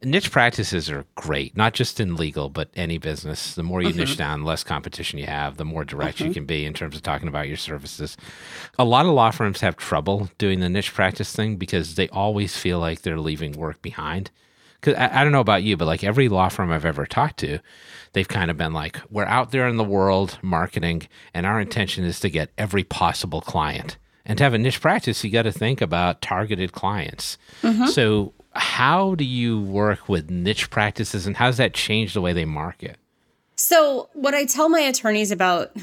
niche 0.03 0.31
practices 0.31 0.90
are 0.90 1.05
great, 1.14 1.57
not 1.57 1.74
just 1.74 2.00
in 2.00 2.16
legal, 2.16 2.48
but 2.48 2.70
any 2.74 2.96
business. 2.96 3.55
The 3.55 3.62
more 3.62 3.83
you 3.83 3.90
mm-hmm. 3.90 3.98
niche 3.98 4.16
down, 4.16 4.40
the 4.40 4.46
less 4.46 4.64
competition 4.64 5.18
you 5.18 5.26
have, 5.26 5.59
the 5.59 5.64
more 5.66 5.85
direct 5.85 6.18
mm-hmm. 6.18 6.29
you 6.29 6.35
can 6.35 6.46
be 6.46 6.64
in 6.64 6.72
terms 6.72 6.96
of 6.96 7.03
talking 7.03 7.29
about 7.29 7.48
your 7.48 7.59
services. 7.59 8.16
A 8.79 8.85
lot 8.85 9.05
of 9.05 9.12
law 9.12 9.31
firms 9.31 9.61
have 9.61 9.76
trouble 9.76 10.31
doing 10.38 10.61
the 10.61 10.70
niche 10.70 10.94
practice 10.94 11.35
thing 11.35 11.57
because 11.57 11.96
they 11.96 12.09
always 12.09 12.57
feel 12.57 12.79
like 12.79 13.03
they're 13.03 13.20
leaving 13.20 13.53
work 13.53 13.83
behind 13.83 14.31
because 14.81 14.95
I, 14.95 15.21
I, 15.21 15.23
don't 15.25 15.33
know 15.33 15.40
about 15.40 15.62
you, 15.62 15.77
but 15.77 15.87
like 15.87 16.03
every 16.03 16.29
law 16.29 16.49
firm 16.49 16.73
I've 16.73 16.85
ever 16.85 17.07
talked 17.07 17.38
to, 17.40 17.59
they've 18.12 18.29
kind 18.29 18.51
of 18.51 18.57
been 18.57 18.73
like, 18.73 19.01
we're 19.11 19.25
out 19.25 19.51
there 19.51 19.69
in 19.69 19.77
the 19.77 19.85
world 19.85 20.38
marketing, 20.43 21.09
and 21.35 21.47
our 21.47 21.61
intention 21.61 22.05
is 22.05 22.21
to 22.21 22.31
get 22.31 22.51
every 22.57 22.85
possible 22.85 23.40
client. 23.40 23.97
And 24.25 24.38
to 24.38 24.45
have 24.45 24.55
a 24.55 24.59
niche 24.59 24.81
practice, 24.81 25.25
you 25.25 25.31
got 25.31 25.43
to 25.43 25.53
think 25.53 25.81
about 25.81 26.23
targeted 26.23 26.73
clients. 26.73 27.38
Mm-hmm. 27.62 27.87
So, 27.87 28.33
how 28.53 29.14
do 29.14 29.25
you 29.25 29.61
work 29.61 30.09
with 30.09 30.31
niche 30.31 30.71
practices, 30.71 31.27
and 31.27 31.37
how 31.37 31.47
does 31.47 31.57
that 31.59 31.75
change 31.75 32.14
the 32.14 32.21
way 32.21 32.33
they 32.33 32.45
market? 32.45 32.97
So, 33.57 34.09
what 34.14 34.35
I 34.35 34.45
tell 34.45 34.69
my 34.69 34.81
attorneys 34.81 35.31
about 35.31 35.77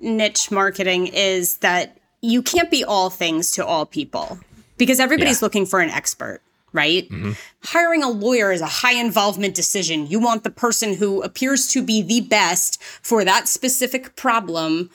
niche 0.00 0.50
marketing 0.50 1.08
is 1.08 1.58
that 1.58 1.98
you 2.20 2.42
can't 2.42 2.70
be 2.70 2.84
all 2.84 3.10
things 3.10 3.52
to 3.52 3.66
all 3.66 3.84
people 3.84 4.38
because 4.78 5.00
everybody's 5.00 5.40
yeah. 5.40 5.46
looking 5.46 5.66
for 5.66 5.80
an 5.80 5.90
expert 5.90 6.40
right? 6.72 7.08
Mm-hmm. 7.08 7.32
Hiring 7.64 8.02
a 8.02 8.08
lawyer 8.08 8.52
is 8.52 8.60
a 8.60 8.66
high 8.66 8.94
involvement 8.94 9.54
decision. 9.54 10.06
You 10.06 10.20
want 10.20 10.44
the 10.44 10.50
person 10.50 10.94
who 10.94 11.22
appears 11.22 11.68
to 11.68 11.82
be 11.82 12.02
the 12.02 12.20
best 12.20 12.82
for 12.82 13.24
that 13.24 13.48
specific 13.48 14.16
problem, 14.16 14.90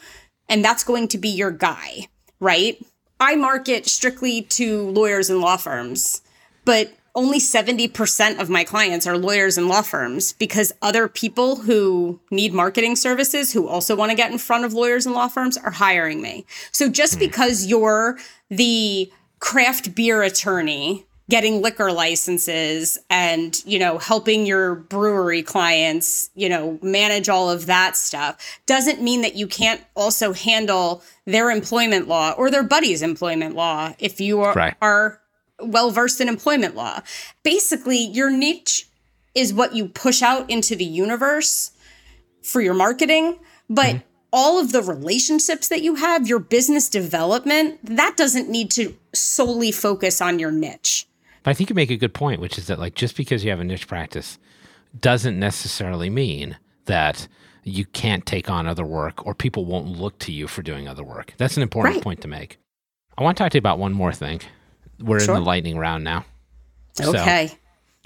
and 0.49 0.63
that's 0.63 0.83
going 0.83 1.07
to 1.09 1.17
be 1.17 1.29
your 1.29 1.51
guy, 1.51 2.07
right? 2.39 2.83
I 3.19 3.35
market 3.35 3.87
strictly 3.87 4.41
to 4.43 4.89
lawyers 4.89 5.29
and 5.29 5.41
law 5.41 5.57
firms, 5.57 6.21
but 6.65 6.93
only 7.17 7.39
70% 7.39 8.39
of 8.39 8.47
my 8.47 8.63
clients 8.63 9.07
are 9.07 9.17
lawyers 9.17 9.57
and 9.57 9.67
law 9.67 9.81
firms 9.81 10.33
because 10.33 10.71
other 10.83 11.07
people 11.07 11.55
who 11.55 12.19
need 12.29 12.53
marketing 12.53 12.95
services 12.95 13.51
who 13.51 13.67
also 13.67 13.95
want 13.95 14.11
to 14.11 14.15
get 14.15 14.31
in 14.31 14.37
front 14.37 14.65
of 14.65 14.73
lawyers 14.73 15.07
and 15.07 15.15
law 15.15 15.27
firms 15.27 15.57
are 15.57 15.71
hiring 15.71 16.21
me. 16.21 16.45
So 16.71 16.89
just 16.89 17.15
mm. 17.15 17.19
because 17.19 17.65
you're 17.65 18.19
the 18.49 19.11
craft 19.39 19.95
beer 19.95 20.21
attorney 20.21 21.07
getting 21.29 21.61
liquor 21.61 21.91
licenses 21.91 22.97
and 23.09 23.63
you 23.65 23.77
know 23.79 23.97
helping 23.97 24.45
your 24.45 24.75
brewery 24.75 25.43
clients 25.43 26.29
you 26.35 26.47
know 26.47 26.79
manage 26.81 27.29
all 27.29 27.49
of 27.49 27.65
that 27.65 27.97
stuff 27.97 28.59
doesn't 28.65 29.01
mean 29.01 29.21
that 29.21 29.35
you 29.35 29.47
can't 29.47 29.81
also 29.95 30.33
handle 30.33 31.03
their 31.25 31.51
employment 31.51 32.07
law 32.07 32.31
or 32.37 32.49
their 32.49 32.63
buddy's 32.63 33.01
employment 33.01 33.55
law 33.55 33.93
if 33.99 34.19
you 34.19 34.41
are, 34.41 34.53
right. 34.53 34.75
are 34.81 35.21
well 35.59 35.91
versed 35.91 36.21
in 36.21 36.27
employment 36.27 36.75
law 36.75 36.99
basically 37.43 37.97
your 37.97 38.29
niche 38.29 38.87
is 39.35 39.53
what 39.53 39.75
you 39.75 39.87
push 39.87 40.21
out 40.21 40.49
into 40.49 40.75
the 40.75 40.85
universe 40.85 41.71
for 42.41 42.61
your 42.61 42.73
marketing 42.73 43.37
but 43.69 43.87
mm-hmm. 43.87 44.07
all 44.31 44.59
of 44.59 44.71
the 44.71 44.81
relationships 44.81 45.67
that 45.67 45.81
you 45.81 45.95
have 45.95 46.27
your 46.27 46.39
business 46.39 46.87
development 46.87 47.79
that 47.83 48.15
doesn't 48.15 48.49
need 48.49 48.71
to 48.71 48.95
solely 49.13 49.71
focus 49.71 50.21
on 50.21 50.39
your 50.39 50.51
niche 50.51 51.06
but 51.47 51.51
I 51.51 51.53
think 51.53 51.69
you 51.69 51.75
make 51.77 51.91
a 51.91 51.95
good 51.95 52.13
point, 52.13 52.41
which 52.41 52.57
is 52.57 52.67
that 52.67 52.77
like 52.77 52.93
just 52.93 53.15
because 53.15 53.45
you 53.45 53.51
have 53.51 53.61
a 53.61 53.63
niche 53.63 53.87
practice 53.87 54.37
doesn't 54.99 55.39
necessarily 55.39 56.09
mean 56.09 56.57
that 56.87 57.29
you 57.63 57.85
can't 57.85 58.25
take 58.25 58.49
on 58.49 58.67
other 58.67 58.83
work 58.83 59.25
or 59.25 59.33
people 59.33 59.63
won't 59.63 59.87
look 59.87 60.19
to 60.19 60.33
you 60.33 60.49
for 60.49 60.61
doing 60.61 60.89
other 60.89 61.05
work. 61.05 61.35
That's 61.37 61.55
an 61.55 61.63
important 61.63 61.95
right. 61.95 62.03
point 62.03 62.19
to 62.23 62.27
make. 62.27 62.57
I 63.17 63.23
want 63.23 63.37
to 63.37 63.41
talk 63.41 63.53
to 63.53 63.55
you 63.55 63.59
about 63.59 63.79
one 63.79 63.93
more 63.93 64.11
thing. 64.11 64.41
We're 64.99 65.21
sure. 65.21 65.35
in 65.35 65.41
the 65.41 65.47
lightning 65.47 65.77
round 65.77 66.03
now. 66.03 66.25
Okay. 66.99 67.47
So 67.47 67.55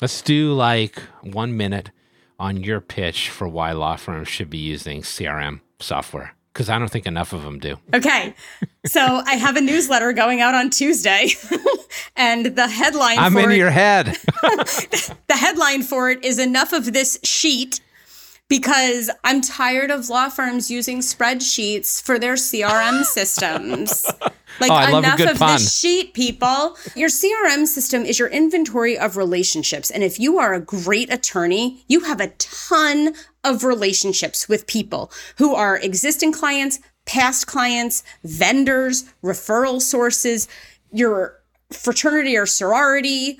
let's 0.03 0.21
do 0.21 0.53
like 0.53 0.99
one 1.23 1.57
minute 1.57 1.89
on 2.37 2.57
your 2.57 2.79
pitch 2.79 3.31
for 3.31 3.47
why 3.47 3.71
law 3.71 3.95
firms 3.95 4.27
should 4.27 4.51
be 4.51 4.59
using 4.59 5.01
CRM 5.01 5.61
software 5.79 6.35
because 6.53 6.69
I 6.69 6.77
don't 6.77 6.89
think 6.89 7.05
enough 7.05 7.33
of 7.33 7.43
them 7.43 7.59
do. 7.59 7.77
Okay. 7.93 8.33
So 8.85 9.01
I 9.25 9.35
have 9.35 9.55
a 9.55 9.61
newsletter 9.61 10.11
going 10.13 10.41
out 10.41 10.55
on 10.55 10.69
Tuesday, 10.69 11.29
and 12.15 12.47
the 12.47 12.67
headline 12.67 13.19
I'm 13.19 13.37
in 13.37 13.51
it, 13.51 13.57
your 13.57 13.69
head. 13.69 14.07
the 14.41 15.35
headline 15.35 15.83
for 15.83 16.09
it 16.09 16.23
is 16.23 16.39
enough 16.39 16.73
of 16.73 16.93
this 16.93 17.19
sheet 17.23 17.79
because 18.51 19.09
I'm 19.23 19.39
tired 19.39 19.91
of 19.91 20.09
law 20.09 20.27
firms 20.27 20.69
using 20.69 20.99
spreadsheets 20.99 22.01
for 22.01 22.19
their 22.19 22.33
CRM 22.33 23.03
systems. 23.05 24.05
Like 24.59 24.69
oh, 24.69 24.97
enough 24.97 25.21
of 25.21 25.37
pun. 25.39 25.53
this 25.53 25.73
sheet, 25.73 26.13
people. 26.13 26.75
Your 26.93 27.07
CRM 27.07 27.65
system 27.65 28.03
is 28.03 28.19
your 28.19 28.27
inventory 28.27 28.99
of 28.99 29.15
relationships. 29.15 29.89
And 29.89 30.03
if 30.03 30.19
you 30.19 30.37
are 30.37 30.53
a 30.53 30.59
great 30.59 31.11
attorney, 31.13 31.85
you 31.87 32.01
have 32.01 32.19
a 32.19 32.27
ton 32.39 33.13
of 33.45 33.63
relationships 33.63 34.49
with 34.49 34.67
people 34.67 35.13
who 35.37 35.55
are 35.55 35.77
existing 35.77 36.33
clients, 36.33 36.81
past 37.05 37.47
clients, 37.47 38.03
vendors, 38.25 39.05
referral 39.23 39.81
sources, 39.81 40.49
your 40.91 41.39
fraternity 41.71 42.35
or 42.35 42.45
sorority, 42.45 43.39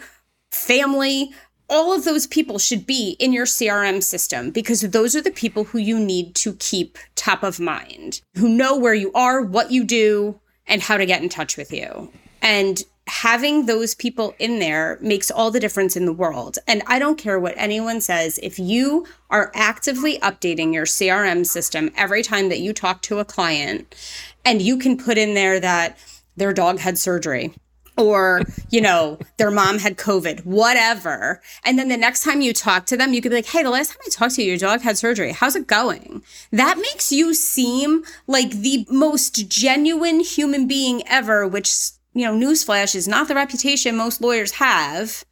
family 0.51 1.33
all 1.71 1.93
of 1.93 2.03
those 2.03 2.27
people 2.27 2.59
should 2.59 2.85
be 2.85 3.15
in 3.17 3.31
your 3.31 3.45
CRM 3.45 4.03
system 4.03 4.51
because 4.51 4.81
those 4.81 5.15
are 5.15 5.21
the 5.21 5.31
people 5.31 5.63
who 5.63 5.79
you 5.79 5.97
need 5.97 6.35
to 6.35 6.53
keep 6.55 6.97
top 7.15 7.43
of 7.43 7.59
mind, 7.59 8.21
who 8.35 8.49
know 8.49 8.77
where 8.77 8.93
you 8.93 9.11
are, 9.13 9.41
what 9.41 9.71
you 9.71 9.85
do, 9.85 10.39
and 10.67 10.81
how 10.81 10.97
to 10.97 11.05
get 11.05 11.23
in 11.23 11.29
touch 11.29 11.55
with 11.55 11.71
you. 11.71 12.11
And 12.41 12.83
having 13.07 13.65
those 13.65 13.95
people 13.95 14.35
in 14.37 14.59
there 14.59 14.97
makes 15.01 15.31
all 15.31 15.49
the 15.49 15.59
difference 15.59 15.95
in 15.95 16.05
the 16.05 16.13
world. 16.13 16.57
And 16.67 16.83
I 16.87 16.99
don't 16.99 17.17
care 17.17 17.39
what 17.39 17.55
anyone 17.55 18.01
says, 18.01 18.37
if 18.43 18.59
you 18.59 19.07
are 19.29 19.51
actively 19.55 20.19
updating 20.19 20.73
your 20.73 20.85
CRM 20.85 21.45
system 21.45 21.89
every 21.95 22.21
time 22.21 22.49
that 22.49 22.59
you 22.59 22.73
talk 22.73 23.01
to 23.03 23.19
a 23.19 23.25
client, 23.25 23.95
and 24.43 24.61
you 24.61 24.77
can 24.77 24.97
put 24.97 25.17
in 25.17 25.35
there 25.35 25.59
that 25.59 25.97
their 26.35 26.53
dog 26.53 26.79
had 26.79 26.97
surgery 26.97 27.53
or 28.01 28.41
you 28.69 28.81
know 28.81 29.19
their 29.37 29.51
mom 29.51 29.79
had 29.79 29.97
covid 29.97 30.45
whatever. 30.45 31.41
And 31.63 31.77
then 31.77 31.87
the 31.89 31.97
next 31.97 32.23
time 32.23 32.41
you 32.41 32.53
talk 32.53 32.85
to 32.87 32.97
them 32.97 33.13
you 33.13 33.21
could 33.21 33.29
be 33.29 33.35
like 33.35 33.45
hey 33.45 33.63
the 33.63 33.69
last 33.69 33.89
time 33.89 33.97
i 34.05 34.09
talked 34.09 34.35
to 34.35 34.43
you 34.43 34.49
your 34.49 34.57
dog 34.57 34.81
had 34.81 34.97
surgery. 34.97 35.31
How's 35.31 35.55
it 35.55 35.67
going? 35.67 36.23
That 36.51 36.77
makes 36.77 37.11
you 37.11 37.33
seem 37.33 38.03
like 38.27 38.51
the 38.51 38.85
most 38.89 39.47
genuine 39.49 40.19
human 40.21 40.67
being 40.67 41.03
ever 41.07 41.47
which 41.47 41.73
you 42.13 42.25
know 42.25 42.33
newsflash 42.33 42.95
is 42.95 43.07
not 43.07 43.27
the 43.27 43.35
reputation 43.35 43.95
most 43.95 44.21
lawyers 44.21 44.53
have. 44.53 45.23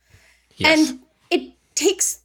Yes. 0.58 0.90
and 0.90 1.00
it 1.30 1.54
takes 1.76 2.20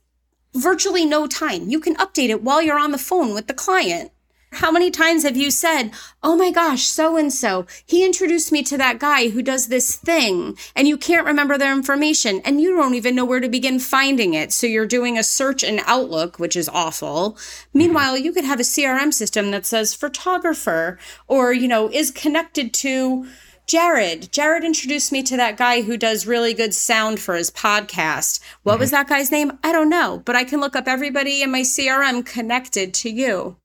virtually 0.54 1.04
no 1.04 1.26
time. 1.26 1.68
You 1.68 1.80
can 1.80 1.94
update 1.96 2.28
it 2.28 2.42
while 2.42 2.60
you're 2.60 2.78
on 2.78 2.92
the 2.92 2.98
phone 2.98 3.32
with 3.34 3.46
the 3.46 3.54
client 3.54 4.10
how 4.56 4.70
many 4.70 4.90
times 4.90 5.22
have 5.22 5.36
you 5.36 5.50
said, 5.50 5.90
Oh 6.22 6.36
my 6.36 6.50
gosh, 6.50 6.84
so 6.84 7.16
and 7.16 7.32
so, 7.32 7.66
he 7.86 8.04
introduced 8.04 8.52
me 8.52 8.62
to 8.64 8.78
that 8.78 8.98
guy 8.98 9.28
who 9.28 9.42
does 9.42 9.68
this 9.68 9.96
thing, 9.96 10.56
and 10.74 10.88
you 10.88 10.96
can't 10.96 11.26
remember 11.26 11.58
their 11.58 11.72
information, 11.72 12.40
and 12.44 12.60
you 12.60 12.74
don't 12.76 12.94
even 12.94 13.14
know 13.14 13.24
where 13.24 13.40
to 13.40 13.48
begin 13.48 13.78
finding 13.78 14.34
it. 14.34 14.52
So 14.52 14.66
you're 14.66 14.86
doing 14.86 15.18
a 15.18 15.22
search 15.22 15.62
in 15.62 15.80
Outlook, 15.86 16.38
which 16.38 16.56
is 16.56 16.68
awful. 16.68 17.32
Mm-hmm. 17.32 17.78
Meanwhile, 17.78 18.18
you 18.18 18.32
could 18.32 18.44
have 18.44 18.60
a 18.60 18.64
CRM 18.64 19.12
system 19.12 19.50
that 19.50 19.66
says 19.66 19.94
photographer 19.94 20.98
or, 21.28 21.52
you 21.52 21.68
know, 21.68 21.90
is 21.90 22.10
connected 22.10 22.72
to 22.74 23.26
Jared. 23.66 24.30
Jared 24.30 24.62
introduced 24.62 25.10
me 25.10 25.22
to 25.22 25.36
that 25.36 25.56
guy 25.56 25.82
who 25.82 25.96
does 25.96 26.26
really 26.26 26.52
good 26.52 26.74
sound 26.74 27.18
for 27.18 27.34
his 27.34 27.50
podcast. 27.50 28.40
What 28.62 28.78
was 28.78 28.90
mm-hmm. 28.90 28.96
that 28.96 29.08
guy's 29.08 29.30
name? 29.30 29.58
I 29.62 29.72
don't 29.72 29.88
know, 29.88 30.22
but 30.24 30.36
I 30.36 30.44
can 30.44 30.60
look 30.60 30.76
up 30.76 30.86
everybody 30.86 31.42
in 31.42 31.50
my 31.50 31.62
CRM 31.62 32.24
connected 32.26 32.92
to 32.94 33.10
you. 33.10 33.56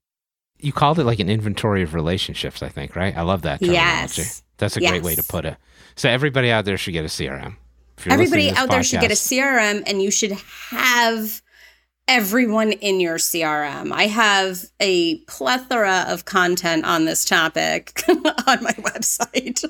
You 0.62 0.72
called 0.72 0.98
it 0.98 1.04
like 1.04 1.20
an 1.20 1.28
inventory 1.28 1.82
of 1.82 1.94
relationships, 1.94 2.62
I 2.62 2.68
think, 2.68 2.96
right? 2.96 3.16
I 3.16 3.22
love 3.22 3.42
that 3.42 3.60
terminology. 3.60 4.22
Yes. 4.22 4.42
That's 4.58 4.76
a 4.76 4.80
great 4.80 5.02
way 5.02 5.14
to 5.14 5.22
put 5.22 5.44
it. 5.44 5.56
So 5.96 6.08
everybody 6.08 6.50
out 6.50 6.64
there 6.64 6.76
should 6.76 6.92
get 6.92 7.04
a 7.04 7.08
CRM. 7.08 7.56
Everybody 8.06 8.50
out 8.50 8.68
this 8.68 8.70
there 8.70 8.82
should 8.82 9.00
get 9.00 9.10
a 9.10 9.14
CRM 9.14 9.82
and 9.86 10.00
you 10.00 10.10
should 10.10 10.32
have 10.32 11.42
everyone 12.08 12.72
in 12.72 13.00
your 13.00 13.16
CRM. 13.16 13.92
I 13.92 14.06
have 14.06 14.64
a 14.80 15.18
plethora 15.20 16.06
of 16.08 16.24
content 16.24 16.84
on 16.84 17.04
this 17.04 17.24
topic 17.24 18.02
on 18.08 18.62
my 18.62 18.72
website 18.72 19.64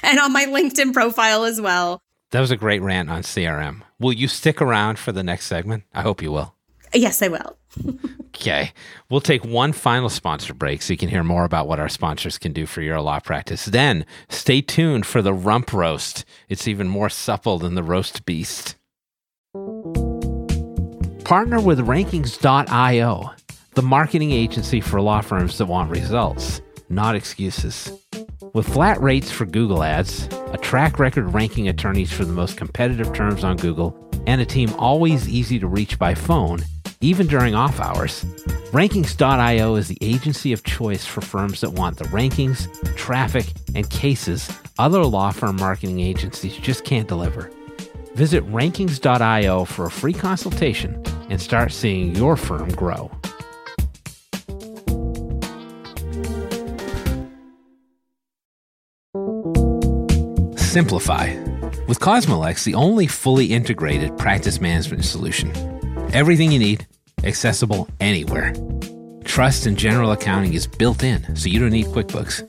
and 0.02 0.18
on 0.18 0.32
my 0.32 0.46
LinkedIn 0.46 0.92
profile 0.92 1.44
as 1.44 1.60
well. 1.60 2.00
That 2.30 2.40
was 2.40 2.50
a 2.50 2.56
great 2.56 2.82
rant 2.82 3.10
on 3.10 3.22
CRM. 3.22 3.82
Will 3.98 4.12
you 4.12 4.28
stick 4.28 4.62
around 4.62 4.98
for 4.98 5.12
the 5.12 5.22
next 5.22 5.46
segment? 5.46 5.84
I 5.92 6.02
hope 6.02 6.22
you 6.22 6.30
will. 6.30 6.54
Yes, 6.94 7.22
I 7.22 7.28
will. 7.28 7.56
Okay. 8.38 8.72
We'll 9.10 9.20
take 9.20 9.44
one 9.44 9.72
final 9.72 10.08
sponsor 10.08 10.54
break 10.54 10.80
so 10.80 10.92
you 10.92 10.96
can 10.96 11.08
hear 11.08 11.24
more 11.24 11.44
about 11.44 11.66
what 11.66 11.80
our 11.80 11.88
sponsors 11.88 12.38
can 12.38 12.52
do 12.52 12.66
for 12.66 12.82
your 12.82 13.00
law 13.00 13.18
practice. 13.18 13.64
Then 13.64 14.06
stay 14.28 14.60
tuned 14.60 15.06
for 15.06 15.22
the 15.22 15.32
rump 15.32 15.72
roast. 15.72 16.24
It's 16.48 16.68
even 16.68 16.86
more 16.86 17.08
supple 17.08 17.58
than 17.58 17.74
the 17.74 17.82
roast 17.82 18.24
beast. 18.26 18.76
Partner 21.24 21.60
with 21.60 21.80
Rankings.io, 21.80 23.30
the 23.74 23.82
marketing 23.82 24.30
agency 24.30 24.80
for 24.80 25.00
law 25.00 25.20
firms 25.20 25.58
that 25.58 25.66
want 25.66 25.90
results, 25.90 26.60
not 26.88 27.16
excuses. 27.16 27.90
With 28.54 28.68
flat 28.68 29.00
rates 29.02 29.32
for 29.32 29.46
Google 29.46 29.82
ads, 29.82 30.28
a 30.52 30.58
track 30.58 31.00
record 31.00 31.34
ranking 31.34 31.68
attorneys 31.68 32.12
for 32.12 32.24
the 32.24 32.32
most 32.32 32.56
competitive 32.56 33.12
terms 33.12 33.42
on 33.42 33.56
Google, 33.56 33.96
and 34.26 34.40
a 34.40 34.46
team 34.46 34.72
always 34.78 35.28
easy 35.28 35.58
to 35.58 35.66
reach 35.66 35.98
by 35.98 36.14
phone, 36.14 36.60
even 37.00 37.26
during 37.26 37.54
off 37.54 37.80
hours, 37.80 38.24
Rankings.io 38.72 39.76
is 39.76 39.88
the 39.88 39.98
agency 40.02 40.52
of 40.52 40.62
choice 40.62 41.06
for 41.06 41.22
firms 41.22 41.62
that 41.62 41.70
want 41.70 41.96
the 41.96 42.04
rankings, 42.04 42.68
traffic, 42.96 43.46
and 43.74 43.88
cases 43.88 44.50
other 44.78 45.04
law 45.04 45.30
firm 45.30 45.56
marketing 45.56 46.00
agencies 46.00 46.56
just 46.56 46.84
can't 46.84 47.08
deliver. 47.08 47.50
Visit 48.14 48.44
rankings.io 48.46 49.64
for 49.64 49.86
a 49.86 49.90
free 49.90 50.12
consultation 50.12 51.02
and 51.30 51.40
start 51.40 51.72
seeing 51.72 52.14
your 52.14 52.36
firm 52.36 52.68
grow. 52.70 53.10
Simplify. 60.56 61.34
With 61.86 62.00
Cosmolex, 62.00 62.64
the 62.64 62.74
only 62.74 63.06
fully 63.06 63.46
integrated 63.46 64.16
practice 64.18 64.60
management 64.60 65.04
solution. 65.04 65.77
Everything 66.14 66.50
you 66.50 66.58
need, 66.58 66.86
accessible 67.24 67.86
anywhere. 68.00 68.54
Trust 69.24 69.66
and 69.66 69.76
general 69.76 70.12
accounting 70.12 70.54
is 70.54 70.66
built 70.66 71.02
in, 71.02 71.36
so 71.36 71.50
you 71.50 71.60
don't 71.60 71.68
need 71.68 71.84
QuickBooks. 71.88 72.48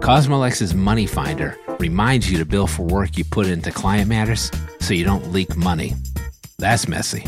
Cosmolex's 0.00 0.74
Money 0.74 1.06
Finder 1.06 1.56
reminds 1.78 2.28
you 2.28 2.36
to 2.38 2.44
bill 2.44 2.66
for 2.66 2.82
work 2.82 3.16
you 3.16 3.24
put 3.24 3.46
into 3.46 3.70
client 3.70 4.08
matters 4.08 4.50
so 4.80 4.92
you 4.92 5.04
don't 5.04 5.32
leak 5.32 5.56
money. 5.56 5.94
That's 6.58 6.88
messy. 6.88 7.24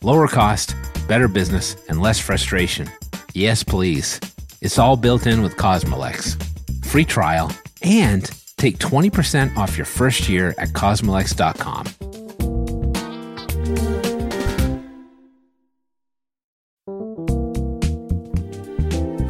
Lower 0.00 0.28
cost, 0.28 0.74
better 1.08 1.28
business, 1.28 1.76
and 1.90 2.00
less 2.00 2.18
frustration. 2.18 2.90
Yes, 3.34 3.62
please. 3.62 4.18
It's 4.62 4.78
all 4.78 4.96
built 4.96 5.26
in 5.26 5.42
with 5.42 5.56
Cosmolex. 5.56 6.42
Free 6.86 7.04
trial 7.04 7.52
and 7.82 8.30
take 8.56 8.78
20% 8.78 9.58
off 9.58 9.76
your 9.76 9.84
first 9.84 10.30
year 10.30 10.54
at 10.56 10.70
cosmolex.com. 10.70 12.11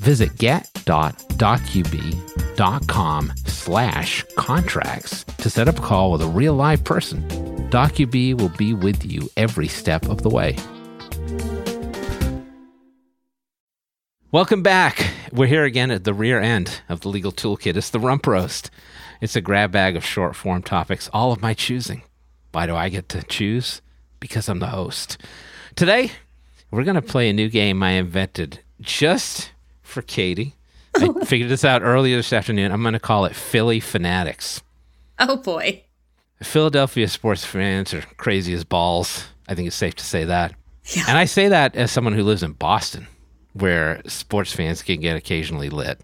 Visit 0.00 0.36
get.docubee.com 0.38 3.32
slash 3.44 4.24
contracts 4.36 5.24
to 5.24 5.50
set 5.50 5.68
up 5.68 5.78
a 5.78 5.82
call 5.82 6.12
with 6.12 6.22
a 6.22 6.26
real 6.26 6.54
live 6.54 6.82
person. 6.84 7.22
Docubee 7.68 8.32
will 8.32 8.48
be 8.48 8.72
with 8.72 9.04
you 9.04 9.28
every 9.36 9.68
step 9.68 10.08
of 10.08 10.22
the 10.22 10.30
way. 10.30 10.56
Welcome 14.32 14.62
back. 14.62 15.10
We're 15.32 15.48
here 15.48 15.64
again 15.64 15.90
at 15.90 16.04
the 16.04 16.14
rear 16.14 16.40
end 16.40 16.80
of 16.88 17.00
the 17.00 17.10
legal 17.10 17.30
toolkit. 17.30 17.76
It's 17.76 17.90
the 17.90 18.00
rump 18.00 18.26
roast. 18.26 18.70
It's 19.20 19.36
a 19.36 19.42
grab 19.42 19.70
bag 19.70 19.96
of 19.96 20.04
short 20.04 20.34
form 20.34 20.62
topics, 20.62 21.10
all 21.12 21.30
of 21.30 21.42
my 21.42 21.52
choosing. 21.52 22.04
Why 22.52 22.66
do 22.66 22.74
I 22.74 22.88
get 22.88 23.10
to 23.10 23.22
choose? 23.24 23.82
Because 24.18 24.48
I'm 24.48 24.60
the 24.60 24.68
host. 24.68 25.18
Today, 25.76 26.12
we're 26.70 26.84
going 26.84 26.94
to 26.94 27.02
play 27.02 27.28
a 27.28 27.34
new 27.34 27.50
game 27.50 27.82
I 27.82 27.90
invented 27.90 28.60
just 28.80 29.50
for 29.90 30.02
Katie. 30.02 30.54
I 30.96 31.08
figured 31.24 31.50
this 31.50 31.64
out 31.64 31.82
earlier 31.82 32.16
this 32.16 32.32
afternoon. 32.32 32.72
I'm 32.72 32.82
going 32.82 32.94
to 32.94 33.00
call 33.00 33.24
it 33.24 33.34
Philly 33.36 33.80
Fanatics. 33.80 34.62
Oh 35.18 35.36
boy. 35.36 35.84
Philadelphia 36.42 37.06
sports 37.08 37.44
fans 37.44 37.92
are 37.92 38.02
crazy 38.16 38.54
as 38.54 38.64
balls. 38.64 39.26
I 39.48 39.54
think 39.54 39.66
it's 39.66 39.76
safe 39.76 39.94
to 39.96 40.04
say 40.04 40.24
that. 40.24 40.54
Yeah. 40.96 41.04
And 41.08 41.18
I 41.18 41.26
say 41.26 41.48
that 41.48 41.76
as 41.76 41.90
someone 41.90 42.14
who 42.14 42.22
lives 42.22 42.42
in 42.42 42.52
Boston, 42.52 43.06
where 43.52 44.00
sports 44.06 44.52
fans 44.52 44.82
can 44.82 45.00
get 45.00 45.16
occasionally 45.16 45.68
lit. 45.68 46.00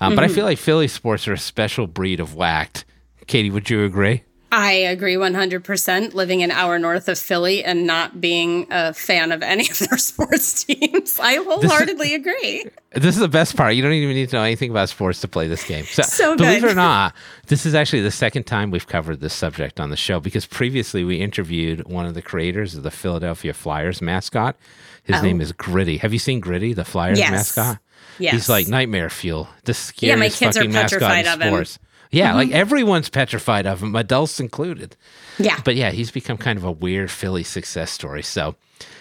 Um, 0.00 0.14
But 0.14 0.24
I 0.24 0.28
feel 0.28 0.44
like 0.44 0.58
Philly 0.58 0.86
sports 0.88 1.26
are 1.26 1.32
a 1.32 1.38
special 1.38 1.86
breed 1.86 2.20
of 2.20 2.34
whacked. 2.34 2.84
Katie, 3.26 3.50
would 3.50 3.68
you 3.70 3.84
agree? 3.84 4.22
I 4.54 4.72
agree 4.72 5.14
100%. 5.14 6.12
Living 6.12 6.42
an 6.42 6.50
hour 6.50 6.78
north 6.78 7.08
of 7.08 7.18
Philly 7.18 7.64
and 7.64 7.86
not 7.86 8.20
being 8.20 8.66
a 8.70 8.92
fan 8.92 9.32
of 9.32 9.42
any 9.42 9.62
of 9.70 9.78
their 9.78 9.96
sports 9.96 10.64
teams. 10.64 11.18
I 11.18 11.36
wholeheartedly 11.36 12.14
agree. 12.14 12.66
This 12.92 13.14
is 13.14 13.20
the 13.20 13.28
best 13.28 13.56
part. 13.56 13.74
You 13.74 13.82
don't 13.82 13.92
even 13.92 14.14
need 14.14 14.28
to 14.28 14.36
know 14.36 14.42
anything 14.42 14.70
about 14.70 14.90
sports 14.90 15.22
to 15.22 15.28
play 15.28 15.48
this 15.48 15.66
game. 15.66 15.86
So, 15.86 16.02
So 16.02 16.36
believe 16.36 16.62
it 16.62 16.70
or 16.70 16.74
not, 16.74 17.14
this 17.46 17.64
is 17.64 17.74
actually 17.74 18.02
the 18.02 18.10
second 18.10 18.44
time 18.44 18.70
we've 18.70 18.86
covered 18.86 19.20
this 19.20 19.32
subject 19.32 19.80
on 19.80 19.88
the 19.88 19.96
show 19.96 20.20
because 20.20 20.44
previously 20.44 21.02
we 21.02 21.16
interviewed 21.16 21.88
one 21.88 22.04
of 22.04 22.12
the 22.12 22.22
creators 22.22 22.74
of 22.74 22.82
the 22.82 22.90
Philadelphia 22.90 23.54
Flyers 23.54 24.02
mascot. 24.02 24.56
His 25.02 25.16
oh. 25.16 25.22
name 25.22 25.40
is 25.40 25.52
Gritty. 25.52 25.96
Have 25.96 26.12
you 26.12 26.18
seen 26.18 26.40
Gritty, 26.40 26.74
the 26.74 26.84
Flyers 26.84 27.18
Oh. 27.18 27.20
Yes. 27.20 27.30
mascot? 27.56 27.78
Yes. 28.18 28.34
He's 28.34 28.48
like 28.50 28.68
nightmare 28.68 29.08
fuel. 29.08 29.48
The 29.64 29.72
scariest 29.72 30.02
Yeah, 30.02 30.16
my 30.16 30.28
kids 30.28 30.58
are 30.58 30.60
fucking 30.60 30.72
mascot 30.72 31.00
petrified 31.00 31.26
in 31.26 31.32
of 31.32 31.40
him. 31.40 31.78
Yeah, 32.12 32.34
like 32.34 32.50
everyone's 32.50 33.08
petrified 33.08 33.66
of 33.66 33.82
him, 33.82 33.96
adults 33.96 34.38
included. 34.38 34.96
Yeah. 35.38 35.58
But 35.64 35.76
yeah, 35.76 35.90
he's 35.90 36.10
become 36.10 36.36
kind 36.36 36.58
of 36.58 36.64
a 36.64 36.70
weird 36.70 37.10
Philly 37.10 37.42
success 37.42 37.90
story. 37.90 38.22
So 38.22 38.54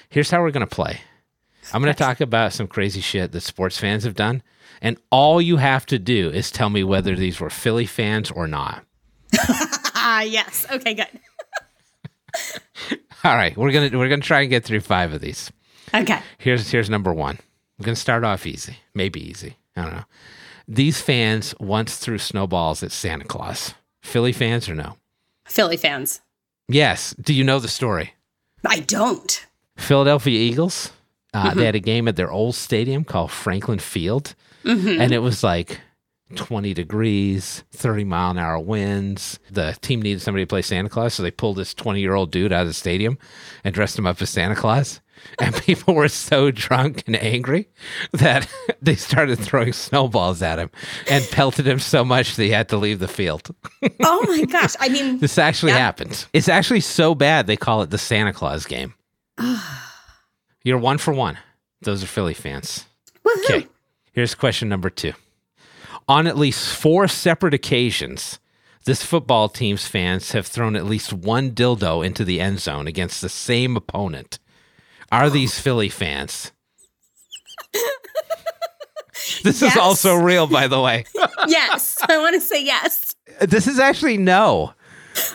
here's 0.10 0.32
how 0.32 0.42
we're 0.42 0.52
going 0.52 0.68
to 0.68 0.76
play 0.76 1.02
I'm 1.74 1.82
going 1.82 1.94
to 1.94 1.98
talk 1.98 2.22
about 2.22 2.54
some 2.54 2.68
crazy 2.68 3.02
shit 3.02 3.32
that 3.34 3.42
sports 3.42 3.78
fans 3.78 4.06
have 4.06 4.16
done. 4.16 4.42
And 4.82 4.98
all 5.12 5.42
you 5.42 5.58
have 5.58 5.86
to 5.88 6.00
do 6.00 6.30
is 6.30 6.50
tell 6.50 6.70
me 6.70 6.84
whether 6.84 7.16
these 7.16 7.40
were 7.40 7.50
Philly 7.50 7.86
fans 7.86 8.32
or 8.32 8.48
not. 8.48 8.84
Ah, 9.94 10.22
yes. 10.24 10.66
Okay, 10.72 10.94
good. 10.96 11.08
All 13.24 13.36
right, 13.36 13.56
we're 13.56 13.72
gonna 13.72 13.96
we're 13.96 14.10
gonna 14.10 14.22
try 14.22 14.42
and 14.42 14.50
get 14.50 14.64
through 14.64 14.80
five 14.80 15.14
of 15.14 15.22
these. 15.22 15.52
Okay. 15.94 16.20
Here's 16.40 16.72
here's 16.72 16.90
number 16.90 17.14
one. 17.14 17.38
I'm 17.78 17.86
gonna 17.86 17.96
start 17.96 18.24
off 18.24 18.48
easy, 18.48 18.78
maybe 18.96 19.22
easy. 19.24 19.58
I 19.76 19.84
don't 19.84 19.94
know. 19.94 20.04
These 20.74 21.02
fans 21.02 21.54
once 21.60 21.98
threw 21.98 22.18
snowballs 22.18 22.82
at 22.82 22.94
Santa 22.94 23.26
Claus. 23.26 23.74
Philly 24.02 24.32
fans 24.32 24.70
or 24.70 24.76
no? 24.76 24.96
Philly 25.46 25.76
fans. 25.76 26.22
Yes. 26.70 27.14
Do 27.20 27.34
you 27.34 27.44
know 27.44 27.60
the 27.60 27.68
story? 27.68 28.14
I 28.66 28.80
don't. 28.80 29.46
Philadelphia 29.76 30.40
Eagles. 30.40 30.94
Uh, 31.34 31.54
They 31.54 31.66
had 31.66 31.76
a 31.76 31.80
game 31.82 32.08
at 32.08 32.16
their 32.16 32.32
old 32.32 32.56
stadium 32.56 33.04
called 33.04 33.32
Franklin 33.32 33.80
Field, 33.80 34.34
and 34.64 35.12
it 35.12 35.20
was 35.20 35.44
like 35.44 35.82
20 36.36 36.74
degrees, 36.74 37.64
30 37.72 38.06
mile 38.06 38.32
an 38.32 38.38
hour 38.38 38.58
winds. 38.60 39.40
The 39.50 39.78
team 39.82 40.02
needed 40.02 40.22
somebody 40.22 40.44
to 40.46 40.48
play 40.48 40.62
Santa 40.62 40.88
Claus, 40.90 41.14
so 41.16 41.24
they 41.24 41.32
pulled 41.32 41.58
this 41.58 41.74
20 41.74 42.00
year 42.00 42.14
old 42.14 42.32
dude 42.32 42.54
out 42.54 42.62
of 42.62 42.68
the 42.68 42.74
stadium 42.74 43.18
and 43.66 43.74
dressed 43.76 43.98
him 44.00 44.06
up 44.08 44.22
as 44.22 44.30
Santa 44.30 44.56
Claus. 44.56 45.02
And 45.40 45.56
people 45.56 45.96
were 45.96 46.08
so 46.10 46.52
drunk 46.52 47.04
and 47.08 47.16
angry 47.16 47.70
that 48.12 48.48
they 48.82 48.96
started 48.96 49.40
throwing 49.40 49.74
snowballs 49.74 50.42
at 50.42 50.60
him 50.60 50.70
and 51.10 51.24
pelted 51.32 51.66
him 51.68 51.80
so 51.80 52.04
much 52.04 52.36
that 52.36 52.44
he 52.44 52.50
had 52.52 52.70
to 52.70 52.78
leave 52.78 53.00
the 53.00 53.08
field. 53.08 53.50
Oh 54.04 54.24
my 54.28 54.44
gosh. 54.46 54.76
I 54.80 54.90
mean, 54.90 55.18
This 55.20 55.38
actually 55.38 55.72
Yep. 55.72 55.80
happened. 55.80 56.26
It's 56.34 56.50
actually 56.50 56.82
so 56.82 57.16
bad 57.16 57.48
they 57.48 57.58
call 57.58 57.82
it 57.82 57.90
the 57.90 57.98
Santa 57.98 58.34
Claus 58.34 58.66
game. 58.66 58.94
You're 60.64 60.78
one 60.78 60.98
for 60.98 61.14
one. 61.14 61.38
Those 61.82 62.04
are 62.04 62.08
Philly 62.08 62.34
fans. 62.34 62.86
woohoo. 63.26 63.44
Okay. 63.46 63.68
Here's 64.14 64.36
question 64.36 64.70
number 64.70 64.90
two. 64.90 65.14
On 66.08 66.28
at 66.28 66.38
least 66.38 66.76
four 66.76 67.08
separate 67.08 67.54
occasions, 67.54 68.40
this 68.86 69.04
football 69.04 69.50
team's 69.50 69.88
fans 69.88 70.32
have 70.34 70.46
thrown 70.48 70.76
at 70.76 70.86
least 70.86 71.14
one 71.14 71.52
dildo 71.52 72.06
into 72.06 72.24
the 72.26 72.40
end 72.42 72.60
zone 72.60 72.88
against 72.88 73.22
the 73.22 73.30
same 73.30 73.76
opponent. 73.78 74.38
Are 75.12 75.30
these 75.30 75.60
Philly 75.60 75.90
fans? 75.90 76.52
this 79.44 79.62
Yes. 79.62 79.74
is 79.74 79.78
also 79.78 80.16
real, 80.16 80.48
by 80.48 80.68
the 80.68 80.80
way. 80.82 81.06
yes. 81.48 81.98
I 82.08 82.18
want 82.18 82.36
to 82.36 82.42
say 82.42 82.64
yes. 82.64 83.16
This 83.42 83.68
is 83.68 83.80
actually 83.80 84.18
no. 84.18 84.74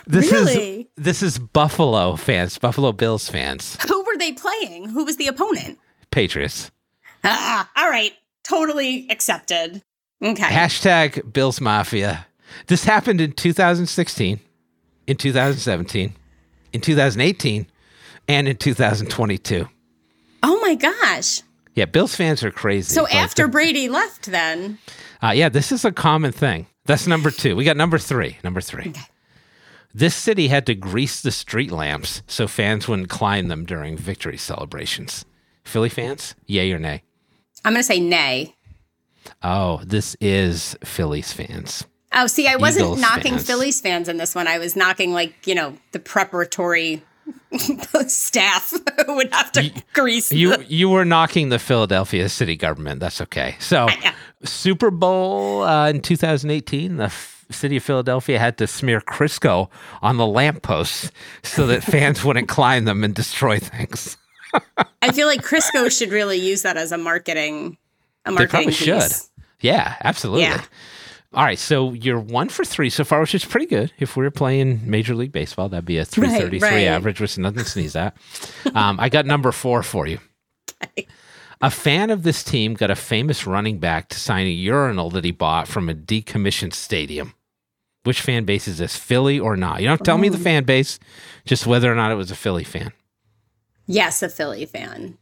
This 0.06 0.32
Really? 0.32 0.80
is 0.80 0.86
this 0.96 1.22
is 1.22 1.38
Buffalo 1.38 2.16
fans, 2.16 2.56
Buffalo 2.58 2.92
Bills 2.92 3.28
fans, 3.28 3.76
Who 3.86 4.02
were 4.04 4.16
they 4.18 4.32
playing? 4.32 4.88
Who 4.88 5.04
was 5.04 5.16
the 5.16 5.26
opponent? 5.26 5.78
Patriots. 6.10 6.70
Ah, 7.24 7.68
all 7.76 7.90
right. 7.90 8.12
Totally 8.44 9.06
accepted. 9.10 9.82
Okay. 10.24 10.42
Hashtag 10.44 11.30
Bills 11.32 11.60
Mafia. 11.60 12.26
This 12.68 12.84
happened 12.84 13.20
in 13.20 13.32
2016, 13.32 14.40
in 15.06 15.16
2017, 15.16 16.14
in 16.72 16.80
2018, 16.80 17.66
and 18.28 18.48
in 18.48 18.56
2022. 18.56 19.68
oh 20.42 20.60
my 20.60 20.74
gosh. 20.74 21.42
Yeah, 21.74 21.84
Bills 21.84 22.14
fans 22.16 22.42
are 22.42 22.50
crazy. 22.50 22.94
So 22.94 23.06
after 23.08 23.48
Brady 23.48 23.88
left, 23.88 24.26
then. 24.26 24.78
uh, 25.22 25.32
yeah, 25.34 25.48
this 25.50 25.70
is 25.72 25.84
a 25.84 25.92
common 25.92 26.32
thing. 26.32 26.66
That's 26.86 27.06
number 27.06 27.30
two. 27.30 27.54
We 27.56 27.64
got 27.64 27.76
number 27.76 27.98
three. 27.98 28.38
Number 28.42 28.60
three. 28.62 28.94
This 29.92 30.14
city 30.14 30.48
had 30.48 30.66
to 30.66 30.74
grease 30.74 31.20
the 31.20 31.30
street 31.30 31.70
lamps 31.70 32.22
so 32.26 32.46
fans 32.48 32.86
wouldn't 32.88 33.08
climb 33.08 33.48
them 33.48 33.64
during 33.66 33.96
victory 33.96 34.36
celebrations. 34.38 35.24
Philly 35.64 35.88
fans, 35.88 36.34
yay 36.46 36.70
or 36.72 36.78
nay? 36.78 37.02
I'm 37.64 37.72
going 37.72 37.80
to 37.80 37.84
say 37.84 37.98
nay. 38.00 38.54
Oh, 39.42 39.80
this 39.84 40.16
is 40.20 40.76
Philly's 40.84 41.32
fans. 41.32 41.84
Oh, 42.12 42.26
see, 42.26 42.46
I 42.46 42.56
wasn't 42.56 42.84
Eagles 42.86 43.00
knocking 43.00 43.32
fans. 43.34 43.46
Phillies 43.46 43.80
fans 43.80 44.08
in 44.08 44.16
this 44.18 44.34
one. 44.34 44.46
I 44.46 44.58
was 44.58 44.76
knocking, 44.76 45.12
like, 45.12 45.34
you 45.46 45.54
know, 45.54 45.76
the 45.92 45.98
preparatory 45.98 47.02
staff 48.06 48.72
who 49.06 49.14
would 49.16 49.32
have 49.32 49.52
to 49.52 49.70
grease. 49.92 50.32
You 50.32 50.56
the- 50.56 50.64
you 50.64 50.88
were 50.88 51.04
knocking 51.04 51.48
the 51.48 51.58
Philadelphia 51.58 52.28
city 52.28 52.56
government. 52.56 53.00
That's 53.00 53.20
okay. 53.22 53.56
So 53.58 53.88
Super 54.44 54.90
Bowl 54.90 55.62
uh, 55.62 55.90
in 55.90 56.00
2018, 56.00 56.96
the 56.96 57.04
f- 57.04 57.44
city 57.50 57.76
of 57.76 57.82
Philadelphia 57.82 58.38
had 58.38 58.58
to 58.58 58.66
smear 58.66 59.00
Crisco 59.00 59.68
on 60.02 60.16
the 60.16 60.26
lampposts 60.26 61.10
so 61.42 61.66
that 61.66 61.82
fans 61.84 62.24
wouldn't 62.24 62.48
climb 62.48 62.84
them 62.84 63.04
and 63.04 63.14
destroy 63.14 63.58
things. 63.58 64.16
I 65.02 65.12
feel 65.12 65.26
like 65.26 65.42
Crisco 65.42 65.96
should 65.96 66.10
really 66.10 66.38
use 66.38 66.62
that 66.62 66.76
as 66.76 66.92
a 66.92 66.98
marketing, 66.98 67.76
a 68.24 68.30
They 68.30 68.34
marketing 68.34 68.48
probably 68.50 68.72
should. 68.72 69.00
piece. 69.00 69.30
Yeah, 69.60 69.96
absolutely. 70.02 70.42
Yeah. 70.42 70.62
All 71.36 71.44
right, 71.44 71.58
so 71.58 71.92
you're 71.92 72.18
one 72.18 72.48
for 72.48 72.64
three 72.64 72.88
so 72.88 73.04
far, 73.04 73.20
which 73.20 73.34
is 73.34 73.44
pretty 73.44 73.66
good. 73.66 73.92
If 73.98 74.16
we 74.16 74.24
were 74.24 74.30
playing 74.30 74.80
Major 74.88 75.14
League 75.14 75.32
Baseball, 75.32 75.68
that'd 75.68 75.84
be 75.84 75.98
a 75.98 76.04
333 76.06 76.66
right. 76.66 76.84
average, 76.84 77.20
which 77.20 77.32
is 77.32 77.38
nothing 77.38 77.58
to 77.58 77.68
sneeze 77.68 77.94
at. 77.94 78.16
Um, 78.74 78.98
I 78.98 79.10
got 79.10 79.26
number 79.26 79.52
four 79.52 79.82
for 79.82 80.06
you. 80.06 80.18
A 81.60 81.70
fan 81.70 82.08
of 82.08 82.22
this 82.22 82.42
team 82.42 82.72
got 82.72 82.90
a 82.90 82.96
famous 82.96 83.46
running 83.46 83.78
back 83.78 84.08
to 84.08 84.18
sign 84.18 84.46
a 84.46 84.50
urinal 84.50 85.10
that 85.10 85.24
he 85.24 85.30
bought 85.30 85.68
from 85.68 85.90
a 85.90 85.94
decommissioned 85.94 86.72
stadium. 86.72 87.34
Which 88.04 88.22
fan 88.22 88.44
base 88.44 88.66
is 88.66 88.78
this, 88.78 88.96
Philly 88.96 89.38
or 89.38 89.56
not? 89.56 89.82
You 89.82 89.88
don't 89.88 90.04
tell 90.04 90.16
me 90.16 90.30
the 90.30 90.38
fan 90.38 90.64
base, 90.64 90.98
just 91.44 91.66
whether 91.66 91.92
or 91.92 91.94
not 91.94 92.12
it 92.12 92.16
was 92.16 92.30
a 92.30 92.36
Philly 92.36 92.64
fan. 92.64 92.92
Yes, 93.86 94.22
a 94.22 94.30
Philly 94.30 94.64
fan. 94.64 95.18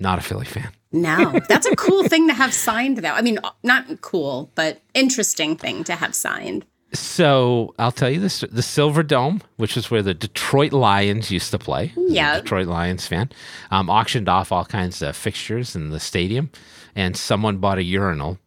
Not 0.00 0.18
a 0.18 0.22
Philly 0.22 0.46
fan. 0.46 0.70
No, 0.92 1.38
that's 1.48 1.66
a 1.66 1.76
cool 1.76 2.04
thing 2.08 2.26
to 2.28 2.34
have 2.34 2.52
signed, 2.52 2.98
though. 2.98 3.12
I 3.12 3.22
mean, 3.22 3.38
not 3.62 4.00
cool, 4.00 4.50
but 4.54 4.80
interesting 4.94 5.56
thing 5.56 5.84
to 5.84 5.94
have 5.94 6.14
signed. 6.14 6.64
So 6.92 7.74
I'll 7.78 7.92
tell 7.92 8.10
you 8.10 8.18
this: 8.18 8.40
the 8.40 8.62
Silverdome, 8.62 9.42
which 9.56 9.76
is 9.76 9.90
where 9.90 10.02
the 10.02 10.14
Detroit 10.14 10.72
Lions 10.72 11.30
used 11.30 11.52
to 11.52 11.58
play, 11.58 11.92
Yeah. 11.96 12.40
Detroit 12.40 12.66
Lions 12.66 13.06
fan, 13.06 13.30
um, 13.70 13.88
auctioned 13.88 14.28
off 14.28 14.50
all 14.50 14.64
kinds 14.64 15.00
of 15.00 15.14
fixtures 15.16 15.76
in 15.76 15.90
the 15.90 16.00
stadium, 16.00 16.50
and 16.96 17.16
someone 17.16 17.58
bought 17.58 17.78
a 17.78 17.84
urinal. 17.84 18.38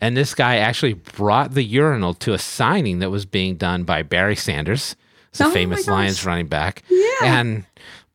And 0.00 0.16
this 0.16 0.34
guy 0.34 0.56
actually 0.56 0.94
brought 0.94 1.54
the 1.54 1.62
urinal 1.62 2.14
to 2.14 2.32
a 2.32 2.38
signing 2.38 2.98
that 2.98 3.10
was 3.10 3.24
being 3.24 3.56
done 3.56 3.84
by 3.84 4.02
Barry 4.02 4.36
Sanders, 4.36 4.96
the 5.32 5.46
Oh 5.46 5.50
famous. 5.50 5.86
Lions 5.86 6.26
running 6.26 6.48
back. 6.48 6.82
Yeah. 6.90 7.06
And 7.22 7.64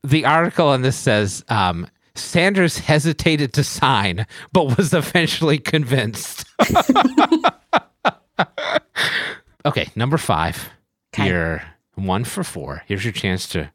the 0.03 0.25
article 0.25 0.67
on 0.67 0.81
this 0.81 0.97
says 0.97 1.43
um, 1.47 1.87
Sanders 2.19 2.79
hesitated 2.79 3.53
to 3.53 3.63
sign, 3.63 4.25
but 4.53 4.77
was 4.77 4.93
eventually 4.93 5.57
convinced. 5.57 6.45
okay, 9.65 9.89
number 9.95 10.17
five. 10.17 10.69
Okay. 11.13 11.27
You're 11.29 11.63
one 11.95 12.23
for 12.23 12.43
four. 12.43 12.83
Here's 12.87 13.03
your 13.03 13.13
chance 13.13 13.47
to 13.49 13.71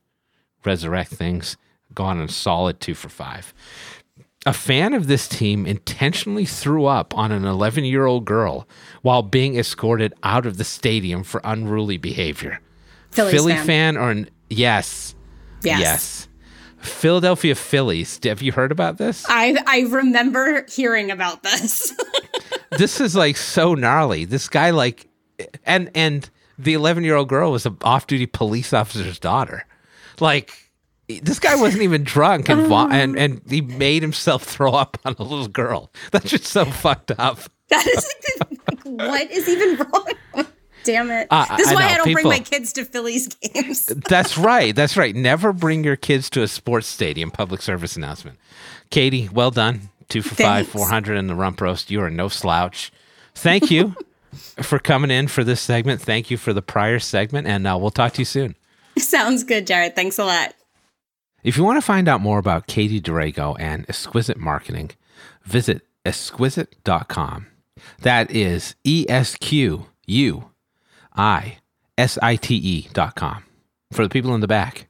resurrect 0.64 1.10
things. 1.10 1.56
Go 1.94 2.04
on 2.04 2.20
a 2.20 2.28
solid 2.28 2.80
two 2.80 2.94
for 2.94 3.08
five. 3.08 3.52
A 4.46 4.52
fan 4.52 4.92
of 4.92 5.06
this 5.06 5.26
team 5.26 5.64
intentionally 5.66 6.44
threw 6.44 6.84
up 6.84 7.16
on 7.16 7.32
an 7.32 7.44
11 7.44 7.84
year 7.84 8.04
old 8.06 8.24
girl 8.26 8.68
while 9.02 9.22
being 9.22 9.56
escorted 9.56 10.12
out 10.22 10.44
of 10.44 10.58
the 10.58 10.64
stadium 10.64 11.22
for 11.24 11.40
unruly 11.44 11.96
behavior. 11.96 12.60
Phillies 13.10 13.32
Philly 13.32 13.52
fan. 13.54 13.66
fan, 13.66 13.96
or 13.96 14.10
n- 14.10 14.28
yes, 14.50 15.14
Yes. 15.62 15.80
yes. 15.80 16.28
Philadelphia 16.84 17.54
Phillies. 17.54 18.20
Have 18.24 18.42
you 18.42 18.52
heard 18.52 18.72
about 18.72 18.98
this? 18.98 19.24
I 19.28 19.56
I 19.66 19.80
remember 19.90 20.66
hearing 20.68 21.10
about 21.10 21.42
this. 21.42 21.92
this 22.78 23.00
is 23.00 23.14
like 23.16 23.36
so 23.36 23.74
gnarly. 23.74 24.24
This 24.24 24.48
guy 24.48 24.70
like 24.70 25.08
and 25.64 25.90
and 25.94 26.28
the 26.58 26.74
11 26.74 27.04
year 27.04 27.16
old 27.16 27.28
girl 27.28 27.50
was 27.50 27.66
an 27.66 27.76
off 27.82 28.06
duty 28.06 28.26
police 28.26 28.72
officer's 28.72 29.18
daughter. 29.18 29.66
Like 30.20 30.52
this 31.08 31.38
guy 31.38 31.54
wasn't 31.56 31.82
even 31.82 32.04
drunk 32.04 32.48
and, 32.48 32.66
vo- 32.66 32.88
and 32.88 33.18
and 33.18 33.42
he 33.48 33.60
made 33.60 34.02
himself 34.02 34.42
throw 34.44 34.72
up 34.72 34.98
on 35.04 35.14
a 35.18 35.22
little 35.22 35.48
girl. 35.48 35.90
That's 36.12 36.30
just 36.30 36.44
so 36.46 36.64
fucked 36.64 37.12
up. 37.18 37.38
that 37.68 37.86
is 37.86 38.10
like, 38.40 38.80
what 38.84 39.30
is 39.30 39.48
even 39.48 39.76
wrong? 39.76 40.46
Damn 40.84 41.10
it! 41.10 41.28
Uh, 41.30 41.56
this 41.56 41.66
is 41.66 41.72
I 41.72 41.74
why 41.74 41.80
know, 41.82 41.88
I 41.88 41.96
don't 41.96 42.12
bring 42.12 42.28
my 42.28 42.38
kids 42.38 42.72
to 42.74 42.84
Phillies 42.84 43.28
games. 43.28 43.86
That's 44.08 44.36
right. 44.38 44.74
That's 44.74 44.96
right. 44.96 45.14
Never 45.14 45.52
bring 45.52 45.82
your 45.84 45.96
kids 45.96 46.30
to 46.30 46.42
a 46.42 46.48
sports 46.48 46.86
stadium. 46.86 47.30
Public 47.30 47.62
service 47.62 47.96
announcement. 47.96 48.38
Katie, 48.90 49.28
well 49.32 49.50
done. 49.50 49.88
Two 50.08 50.22
for 50.22 50.34
five, 50.34 50.68
400 50.68 51.16
in 51.16 51.26
the 51.26 51.34
rump 51.34 51.60
roast. 51.60 51.90
You 51.90 52.02
are 52.02 52.10
no 52.10 52.28
slouch. 52.28 52.92
Thank 53.34 53.70
you 53.70 53.96
for 54.62 54.78
coming 54.78 55.10
in 55.10 55.28
for 55.28 55.42
this 55.42 55.60
segment. 55.60 56.00
Thank 56.02 56.30
you 56.30 56.36
for 56.36 56.52
the 56.52 56.62
prior 56.62 56.98
segment. 56.98 57.46
And 57.46 57.66
uh, 57.66 57.78
we'll 57.80 57.90
talk 57.90 58.12
to 58.14 58.20
you 58.20 58.26
soon. 58.26 58.54
Sounds 58.98 59.42
good, 59.42 59.66
Jared. 59.66 59.96
Thanks 59.96 60.18
a 60.18 60.24
lot. 60.24 60.54
If 61.42 61.56
you 61.56 61.64
want 61.64 61.78
to 61.78 61.82
find 61.82 62.08
out 62.08 62.20
more 62.20 62.38
about 62.38 62.66
Katie 62.66 63.00
Drago 63.00 63.56
and 63.58 63.84
Esquisite 63.88 64.38
Marketing, 64.38 64.90
visit 65.44 65.82
esquisite.com. 66.04 67.46
That 68.00 68.30
is 68.30 68.76
E 68.84 69.04
S 69.08 69.36
Q 69.36 69.86
U 70.06 70.50
I 71.14 71.58
S 71.96 72.18
I 72.22 72.36
T 72.36 72.54
E 72.56 72.88
dot 72.92 73.14
com. 73.14 73.44
For 73.92 74.02
the 74.02 74.08
people 74.08 74.34
in 74.34 74.40
the 74.40 74.48
back, 74.48 74.88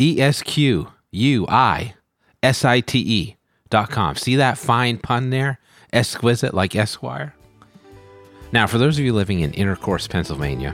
E 0.00 0.20
S 0.20 0.42
Q 0.42 0.92
U 1.10 1.46
I 1.48 1.94
S 2.42 2.64
I 2.64 2.80
T 2.80 2.98
E 2.98 3.36
dot 3.68 3.90
com. 3.90 4.16
See 4.16 4.36
that 4.36 4.58
fine 4.58 4.98
pun 4.98 5.30
there? 5.30 5.58
Exquisite 5.92 6.54
like 6.54 6.76
Esquire. 6.76 7.34
Now, 8.52 8.66
for 8.66 8.78
those 8.78 8.98
of 8.98 9.04
you 9.04 9.12
living 9.12 9.40
in 9.40 9.52
Intercourse, 9.54 10.06
Pennsylvania, 10.06 10.70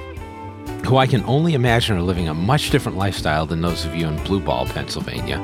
who 0.84 0.96
I 0.96 1.06
can 1.06 1.24
only 1.24 1.54
imagine 1.54 1.96
are 1.96 2.02
living 2.02 2.28
a 2.28 2.34
much 2.34 2.70
different 2.70 2.98
lifestyle 2.98 3.46
than 3.46 3.62
those 3.62 3.84
of 3.84 3.94
you 3.94 4.06
in 4.06 4.22
Blue 4.24 4.40
Ball, 4.40 4.66
Pennsylvania, 4.66 5.38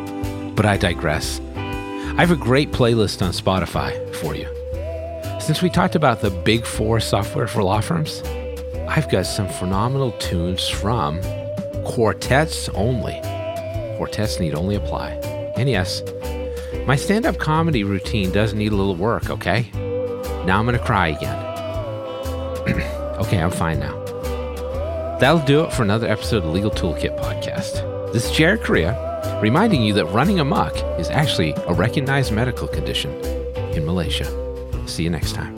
but 0.55 0.67
I 0.67 0.77
digress. 0.77 1.41
I 1.55 2.21
have 2.21 2.31
a 2.31 2.37
great 2.37 2.73
playlist 2.73 3.23
on 3.23 3.33
Spotify 3.33 4.15
for 4.17 4.35
you. 4.35 4.49
Since 5.41 5.63
we 5.63 5.71
talked 5.71 5.95
about 5.95 6.21
the 6.21 6.31
big 6.31 6.67
four 6.67 7.01
software 7.01 7.47
for 7.47 7.63
law 7.63 7.81
firms, 7.81 8.23
I've 8.89 9.11
got 9.11 9.27
some 9.27 9.49
phenomenal 9.49 10.13
tunes 10.13 10.67
from 10.67 11.21
quartets 11.85 12.71
only. 12.71 13.21
Quartets 13.99 14.41
need 14.41 14.55
only 14.55 14.77
apply. 14.77 15.11
And 15.57 15.69
yes, 15.69 16.03
my 16.87 16.97
stand 16.97 17.27
up 17.27 17.37
comedy 17.37 17.85
routine 17.85 18.33
does 18.33 18.55
need 18.55 18.73
a 18.73 18.77
little 18.77 18.97
work, 18.97 19.29
okay? 19.29 19.71
Now 20.47 20.59
I'm 20.59 20.65
going 20.65 20.79
to 20.79 20.85
cry 20.85 21.09
again. 21.09 21.39
okay, 23.21 23.43
I'm 23.43 23.51
fine 23.51 23.79
now. 23.79 23.95
That'll 25.21 25.45
do 25.45 25.65
it 25.65 25.73
for 25.75 25.83
another 25.83 26.09
episode 26.09 26.45
of 26.45 26.55
Legal 26.55 26.71
Toolkit 26.71 27.15
podcast. 27.21 28.13
This 28.15 28.25
is 28.25 28.33
Jared 28.33 28.63
Correa, 28.63 29.41
reminding 29.43 29.83
you 29.83 29.93
that 29.95 30.07
running 30.07 30.41
amok 30.41 30.75
is 30.99 31.11
actually 31.11 31.53
a 31.67 31.75
recognized 31.75 32.33
medical 32.33 32.67
condition 32.67 33.13
in 33.75 33.85
Malaysia. 33.85 34.27
See 34.87 35.03
you 35.03 35.11
next 35.11 35.35
time. 35.35 35.58